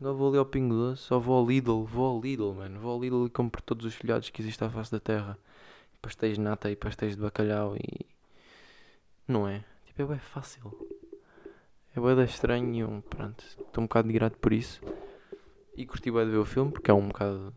Agora 0.00 0.14
vou 0.14 0.28
ali 0.28 0.38
ao 0.38 0.46
Pingo 0.46 0.74
Doce, 0.74 1.02
só 1.02 1.18
vou 1.18 1.36
ao 1.36 1.46
Lidl, 1.46 1.84
vou 1.84 2.06
ao 2.06 2.20
Lidl, 2.20 2.54
mano. 2.54 2.80
Vou 2.80 2.92
ao 2.92 3.00
Lidl 3.00 3.26
e 3.26 3.30
compro 3.30 3.62
todos 3.62 3.86
os 3.86 3.94
folhados 3.94 4.30
que 4.30 4.42
existem 4.42 4.66
à 4.66 4.70
face 4.70 4.90
da 4.90 5.00
terra. 5.00 5.38
Pastéis 6.00 6.34
de 6.34 6.40
nata 6.40 6.70
e 6.70 6.76
pastéis 6.76 7.14
de 7.14 7.22
bacalhau 7.22 7.76
e... 7.76 8.06
Não 9.28 9.46
é? 9.46 9.64
Tipo, 9.86 10.12
é 10.12 10.18
fácil. 10.18 10.72
É 11.94 12.00
bem 12.00 12.24
estranho 12.24 13.04
pronto, 13.10 13.44
estou 13.44 13.84
um 13.84 13.86
bocado 13.86 14.08
de 14.10 14.36
por 14.38 14.50
isso. 14.54 14.80
E 15.76 15.84
curti 15.84 16.10
bem 16.10 16.24
de 16.24 16.30
ver 16.30 16.38
o 16.38 16.44
filme 16.46 16.72
porque 16.72 16.90
é 16.90 16.94
um 16.94 17.08
bocado. 17.08 17.54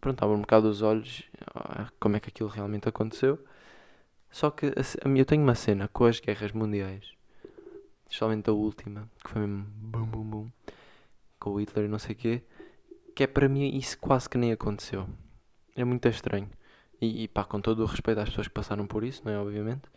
Pronto, 0.00 0.20
abre 0.24 0.36
um 0.36 0.40
bocado 0.40 0.68
os 0.68 0.82
olhos 0.82 1.22
a 1.54 1.88
como 2.00 2.16
é 2.16 2.20
que 2.20 2.28
aquilo 2.28 2.48
realmente 2.48 2.88
aconteceu. 2.88 3.38
Só 4.32 4.50
que 4.50 4.66
eu 4.66 5.24
tenho 5.24 5.44
uma 5.44 5.54
cena 5.54 5.86
com 5.86 6.06
as 6.06 6.18
guerras 6.18 6.50
mundiais, 6.50 7.12
especialmente 8.04 8.50
a 8.50 8.52
última, 8.52 9.08
que 9.22 9.30
foi 9.30 9.42
mesmo 9.42 9.64
bum 9.64 10.04
bum 10.06 10.24
bum, 10.24 10.50
com 11.38 11.50
o 11.50 11.60
Hitler 11.60 11.84
e 11.84 11.88
não 11.88 12.00
sei 12.00 12.16
o 12.16 12.18
quê, 12.18 12.42
que 13.14 13.22
é 13.22 13.26
para 13.28 13.48
mim 13.48 13.76
isso 13.76 13.96
quase 13.98 14.28
que 14.28 14.36
nem 14.36 14.50
aconteceu. 14.50 15.08
É 15.76 15.84
muito 15.84 16.08
estranho. 16.08 16.50
E, 17.00 17.22
e 17.22 17.28
pá, 17.28 17.44
com 17.44 17.60
todo 17.60 17.84
o 17.84 17.86
respeito 17.86 18.18
às 18.18 18.28
pessoas 18.28 18.48
que 18.48 18.54
passaram 18.54 18.88
por 18.88 19.04
isso, 19.04 19.22
não 19.24 19.32
é? 19.32 19.38
Obviamente. 19.38 19.88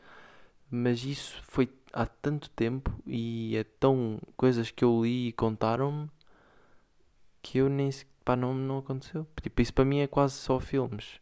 Mas 0.71 1.03
isso 1.03 1.41
foi 1.43 1.69
há 1.93 2.05
tanto 2.05 2.49
tempo 2.51 2.93
e 3.05 3.55
é 3.57 3.63
tão 3.63 4.19
coisas 4.37 4.71
que 4.71 4.83
eu 4.83 5.03
li 5.03 5.29
e 5.29 5.33
contaram-me 5.33 6.09
que 7.41 7.57
eu 7.59 7.69
nem 7.69 7.89
pá, 8.23 8.35
não, 8.35 8.53
não 8.53 8.79
aconteceu. 8.79 9.27
Tipo, 9.41 9.61
isso 9.61 9.73
para 9.73 9.85
mim 9.85 9.99
é 9.99 10.07
quase 10.07 10.35
só 10.35 10.59
filmes. 10.59 11.19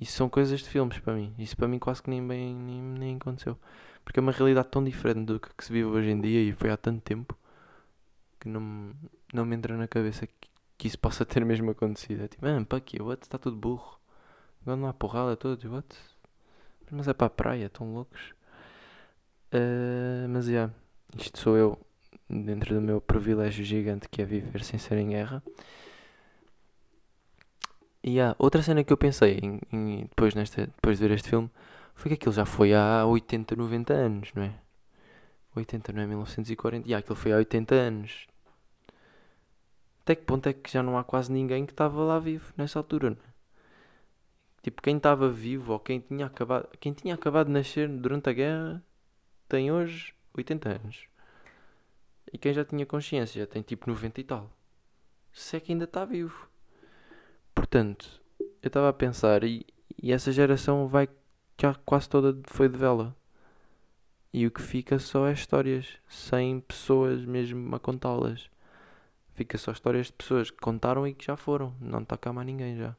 Isso 0.00 0.12
são 0.12 0.28
coisas 0.28 0.60
de 0.60 0.68
filmes 0.68 0.98
para 0.98 1.14
mim. 1.14 1.34
Isso 1.38 1.56
para 1.56 1.68
mim 1.68 1.78
quase 1.78 2.02
que 2.02 2.10
nem 2.10 2.26
bem 2.26 2.54
nem, 2.54 2.80
nem 2.82 3.16
aconteceu. 3.16 3.58
Porque 4.04 4.18
é 4.18 4.22
uma 4.22 4.32
realidade 4.32 4.68
tão 4.68 4.82
diferente 4.82 5.26
do 5.26 5.38
que, 5.40 5.48
que 5.54 5.64
se 5.64 5.72
vive 5.72 5.86
hoje 5.86 6.10
em 6.10 6.20
dia 6.20 6.42
e 6.42 6.52
foi 6.52 6.70
há 6.70 6.76
tanto 6.76 7.00
tempo 7.02 7.36
que 8.40 8.48
não, 8.48 8.92
não 9.32 9.44
me 9.46 9.54
entra 9.56 9.76
na 9.76 9.86
cabeça 9.86 10.26
que, 10.26 10.48
que 10.78 10.88
isso 10.88 10.98
possa 11.00 11.24
ter 11.24 11.44
mesmo 11.44 11.70
acontecido. 11.70 12.24
É 12.24 12.28
tipo, 12.28 12.46
ah, 12.46 12.64
para 12.68 12.80
quê? 12.80 13.00
What? 13.00 13.22
Está 13.22 13.38
tudo 13.38 13.56
burro. 13.56 13.98
Agora 14.62 14.76
não 14.76 14.88
há 14.88 14.92
porrada 14.94 15.36
todos, 15.36 15.64
what? 15.64 15.86
Mas 16.90 17.08
é 17.08 17.12
para 17.14 17.26
a 17.26 17.30
praia, 17.30 17.68
tão 17.70 17.92
loucos. 17.94 18.34
Ah, 19.50 20.26
mas 20.28 20.48
é, 20.48 20.70
isto 21.18 21.38
sou 21.38 21.56
eu 21.56 21.78
dentro 22.28 22.74
do 22.74 22.80
meu 22.80 23.00
privilégio 23.00 23.64
gigante 23.64 24.08
que 24.08 24.22
é 24.22 24.24
viver 24.24 24.64
sem 24.64 24.78
ser 24.78 24.96
em 24.98 25.10
guerra. 25.10 25.42
E 28.02 28.20
há 28.20 28.34
outra 28.38 28.62
cena 28.62 28.82
que 28.84 28.92
eu 28.92 28.96
pensei 28.96 29.38
em, 29.42 29.60
em- 29.72 30.02
depois, 30.04 30.34
nesta, 30.34 30.66
depois 30.66 30.98
de 30.98 31.06
ver 31.06 31.14
este 31.14 31.28
filme 31.30 31.50
foi 31.94 32.08
que 32.10 32.14
aquilo 32.14 32.32
já 32.34 32.44
foi 32.44 32.74
há 32.74 33.04
80, 33.06 33.54
90 33.54 33.92
anos, 33.94 34.30
não 34.34 34.42
é? 34.42 34.52
80 35.56 35.92
não 35.92 36.02
é 36.02 36.06
1940? 36.06 36.88
E 36.88 36.94
aquilo 36.94 37.16
foi 37.16 37.32
há 37.32 37.36
80 37.36 37.74
anos. 37.74 38.26
Até 40.02 40.14
que 40.14 40.22
ponto 40.24 40.48
é 40.48 40.52
que 40.52 40.70
já 40.70 40.80
não 40.82 40.96
há 40.98 41.02
quase 41.04 41.32
ninguém 41.32 41.64
que 41.66 41.72
estava 41.72 42.02
lá 42.04 42.18
vivo 42.18 42.52
nessa 42.56 42.78
altura, 42.78 43.10
não 43.10 43.16
é? 43.16 43.31
Tipo, 44.72 44.80
quem 44.80 44.96
estava 44.96 45.28
vivo 45.28 45.74
ou 45.74 45.78
quem 45.78 46.00
tinha 46.00 46.24
acabado, 46.24 46.66
quem 46.80 46.94
tinha 46.94 47.14
acabado 47.14 47.48
de 47.48 47.52
nascer 47.52 47.86
durante 47.90 48.30
a 48.30 48.32
guerra 48.32 48.82
tem 49.46 49.70
hoje 49.70 50.14
80 50.32 50.68
anos. 50.70 51.04
E 52.32 52.38
quem 52.38 52.54
já 52.54 52.64
tinha 52.64 52.86
consciência 52.86 53.46
tem 53.46 53.60
tipo 53.60 53.90
90 53.90 54.20
e 54.22 54.24
tal. 54.24 54.50
Se 55.30 55.58
é 55.58 55.60
que 55.60 55.72
ainda 55.72 55.84
está 55.84 56.06
vivo. 56.06 56.48
Portanto, 57.54 58.22
eu 58.40 58.68
estava 58.68 58.88
a 58.88 58.94
pensar 58.94 59.44
e, 59.44 59.66
e 60.02 60.10
essa 60.10 60.32
geração 60.32 60.88
vai 60.88 61.06
já 61.60 61.74
quase 61.74 62.08
toda 62.08 62.40
foi 62.46 62.66
de 62.66 62.78
vela. 62.78 63.14
E 64.32 64.46
o 64.46 64.50
que 64.50 64.62
fica 64.62 64.98
só 64.98 65.26
é 65.26 65.34
histórias, 65.34 65.98
sem 66.08 66.60
pessoas 66.60 67.26
mesmo 67.26 67.76
a 67.76 67.78
contá-las. 67.78 68.48
Fica 69.34 69.58
só 69.58 69.70
histórias 69.70 70.06
de 70.06 70.14
pessoas 70.14 70.50
que 70.50 70.56
contaram 70.56 71.06
e 71.06 71.12
que 71.12 71.26
já 71.26 71.36
foram. 71.36 71.74
Não 71.78 72.00
está 72.00 72.16
cá 72.16 72.32
mais 72.32 72.46
ninguém 72.46 72.74
já. 72.78 72.96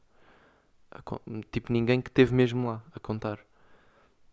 Tipo, 1.52 1.72
ninguém 1.72 2.02
que 2.02 2.12
teve 2.12 2.34
mesmo 2.34 2.68
lá 2.68 2.84
a 2.94 3.00
contar. 3.00 3.40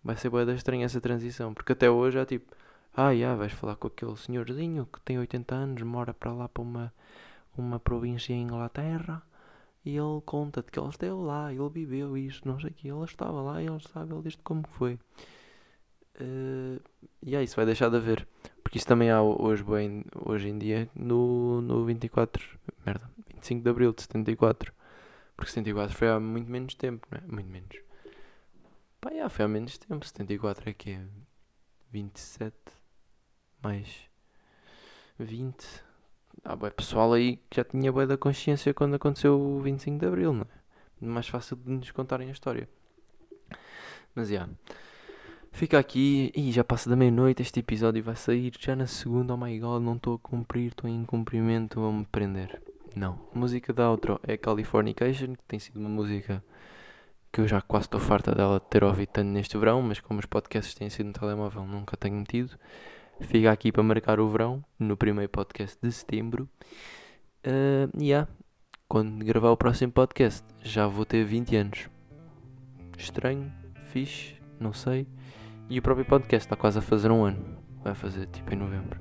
Vai 0.03 0.17
ser 0.17 0.31
boa 0.31 0.51
estranha 0.53 0.85
essa 0.85 1.01
transição. 1.01 1.55
Porque 1.55 1.73
até 1.73 1.91
hoje 1.91 2.19
é 2.19 2.25
tipo, 2.25 2.55
ah, 2.95 3.15
já, 3.15 3.35
vais 3.35 3.53
falar 3.53 3.77
com 3.77 3.87
aquele 3.89 4.17
senhorzinho 4.17 4.87
que 4.93 5.01
tem 5.01 5.19
80 5.19 5.55
anos, 5.55 5.83
mora 5.83 6.13
para 6.13 6.33
lá 6.33 6.49
para 6.49 6.63
uma, 6.63 6.93
uma 7.57 7.79
província 7.79 8.33
em 8.33 8.43
Inglaterra. 8.43 9.23
E 9.85 9.97
ele 9.97 10.21
conta-te 10.27 10.71
que 10.71 10.79
ele 10.79 10.89
esteve 10.89 11.15
lá, 11.15 11.53
ele 11.53 11.69
viveu 11.71 12.17
isto, 12.17 12.47
não 12.47 12.61
sei 12.61 12.71
o 12.71 12.75
que, 12.75 12.89
ele 12.89 13.05
estava 13.05 13.41
lá 13.41 13.63
e 13.63 13.67
ele 13.67 13.81
sabe, 13.81 14.13
ele 14.13 14.23
diz-te 14.23 14.43
como 14.43 14.63
foi. 14.69 14.99
Eh, 16.21 16.81
e 17.23 17.35
é 17.35 17.43
isso, 17.43 17.57
vai 17.57 17.65
deixar 17.65 17.89
de 17.89 17.97
haver. 17.97 18.27
Porque 18.63 18.79
isso 18.79 18.87
também 18.87 19.11
há 19.11 19.23
hoje, 19.23 19.65
bem, 19.65 20.05
hoje 20.15 20.49
em 20.49 20.59
dia 20.59 20.89
no, 20.95 21.61
no 21.63 21.85
24, 21.85 22.59
merda, 22.85 23.11
25 23.35 23.63
de 23.63 23.71
Abril 23.71 23.93
de 23.93 24.03
74. 24.03 24.73
Porque 25.41 25.53
74 25.53 25.97
foi 25.97 26.11
há 26.11 26.21
muito 26.21 26.51
menos 26.51 26.75
tempo, 26.75 27.09
não 27.11 27.17
é? 27.17 27.23
Muito 27.23 27.49
menos. 27.49 27.75
Pá, 29.01 29.11
já, 29.11 29.27
foi 29.31 29.47
há 29.47 29.49
menos 29.49 29.79
tempo. 29.79 30.07
74 30.07 30.69
é 30.69 30.75
que 30.75 30.91
é 30.91 31.01
27 31.91 32.55
mais 33.63 33.89
20. 35.19 35.67
Há 36.45 36.55
bué 36.55 36.69
pessoal 36.69 37.15
aí 37.15 37.39
que 37.49 37.57
já 37.57 37.65
tinha 37.65 37.91
bué 37.91 38.07
da 38.07 38.19
consciência 38.19 38.75
quando 38.75 38.97
aconteceu 38.97 39.41
o 39.41 39.63
25 39.63 39.99
de 39.99 40.07
Abril, 40.07 40.35
não 40.35 40.43
é? 40.43 41.07
Mais 41.07 41.27
fácil 41.27 41.57
de 41.57 41.71
nos 41.71 41.91
contarem 41.91 42.29
a 42.29 42.33
história. 42.33 42.69
Mas 44.15 44.29
já. 44.29 44.47
Fica 45.53 45.79
aqui. 45.79 46.31
Ih, 46.37 46.53
já 46.53 46.63
passa 46.63 46.91
da 46.91 46.97
meia-noite. 46.97 47.41
Este 47.41 47.61
episódio 47.61 48.05
vai 48.05 48.15
sair 48.15 48.53
já 48.61 48.77
na 48.77 48.87
segunda. 48.87 49.33
Oh 49.33 49.39
my 49.39 49.59
god, 49.59 49.83
não 49.83 49.97
estou 49.97 50.17
a 50.17 50.19
cumprir, 50.19 50.69
estou 50.69 50.91
em 50.91 51.03
cumprimento. 51.07 51.81
Vou-me 51.81 52.05
prender. 52.05 52.61
Não. 52.95 53.19
A 53.35 53.39
música 53.39 53.73
da 53.73 53.91
outro 53.91 54.21
é 54.23 54.37
Californication, 54.37 55.35
que 55.35 55.45
tem 55.47 55.59
sido 55.59 55.79
uma 55.79 55.89
música 55.89 56.43
que 57.33 57.41
eu 57.41 57.47
já 57.47 57.61
quase 57.61 57.87
estou 57.87 58.01
farta 58.01 58.35
dela 58.35 58.59
de 58.59 58.67
ter 58.67 58.83
ouvido 58.83 59.11
tanto 59.11 59.29
neste 59.29 59.57
verão, 59.57 59.81
mas 59.83 60.01
como 60.01 60.19
os 60.19 60.27
podcasts 60.27 60.75
têm 60.75 60.91
sido 60.91 61.07
no 61.07 61.13
telemóvel, 61.13 61.65
nunca 61.65 61.97
tenho 61.97 62.17
metido. 62.17 62.59
Fica 63.21 63.53
aqui 63.53 63.71
para 63.71 63.83
marcar 63.83 64.19
o 64.19 64.29
verão, 64.29 64.65
no 64.79 64.97
primeiro 64.97 65.31
podcast 65.31 65.79
de 65.81 65.93
setembro. 65.93 66.49
Uh, 67.47 67.91
e 67.99 68.09
yeah, 68.09 68.29
quando 68.89 69.25
gravar 69.25 69.51
o 69.51 69.57
próximo 69.57 69.93
podcast, 69.93 70.45
já 70.63 70.87
vou 70.87 71.05
ter 71.05 71.25
20 71.25 71.57
anos. 71.57 71.89
Estranho, 72.99 73.53
fixe, 73.93 74.35
não 74.59 74.73
sei. 74.73 75.07
E 75.69 75.79
o 75.79 75.83
próprio 75.83 76.05
podcast 76.05 76.47
está 76.47 76.57
quase 76.57 76.81
a 76.81 76.83
fazer 76.83 77.11
um 77.11 77.25
ano. 77.25 77.59
Vai 77.85 77.95
fazer 77.95 78.27
tipo 78.27 78.53
em 78.53 78.57
novembro. 78.57 78.99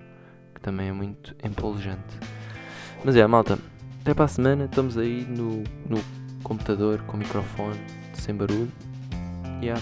Que 0.53 0.61
também 0.61 0.89
é 0.89 0.91
muito 0.91 1.35
empolgante. 1.43 2.19
Mas 3.03 3.15
é, 3.15 3.25
malta. 3.25 3.57
Até 4.01 4.13
para 4.13 4.25
a 4.25 4.27
semana. 4.27 4.65
Estamos 4.65 4.97
aí 4.97 5.25
no, 5.29 5.63
no 5.87 6.01
computador 6.43 6.99
com 7.07 7.17
microfone, 7.17 7.79
sem 8.13 8.35
barulho. 8.35 8.71
Yeah. 9.61 9.81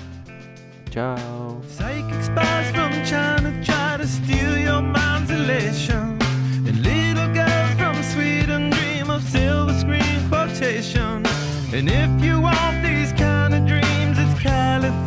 Tchau. 0.89 1.61
Psychic 1.67 2.23
spies 2.23 2.71
from 2.71 2.91
China 3.05 3.53
try 3.63 3.97
to 3.97 4.07
steal 4.07 4.57
your 4.57 4.81
mind's 4.81 5.29
elation. 5.29 6.17
And 6.65 6.81
little 6.81 7.31
girls 7.33 7.73
from 7.77 8.01
Sweden 8.03 8.71
dream 8.71 9.09
of 9.09 9.21
silver 9.23 9.73
screen 9.73 10.27
quotation. 10.29 11.23
And 11.73 11.89
if 11.89 12.23
you 12.23 12.41
want 12.41 12.81
these 12.83 13.11
kind 13.13 13.53
of 13.53 13.65
dreams, 13.67 14.17
it's 14.17 14.41
Californication. 14.41 15.06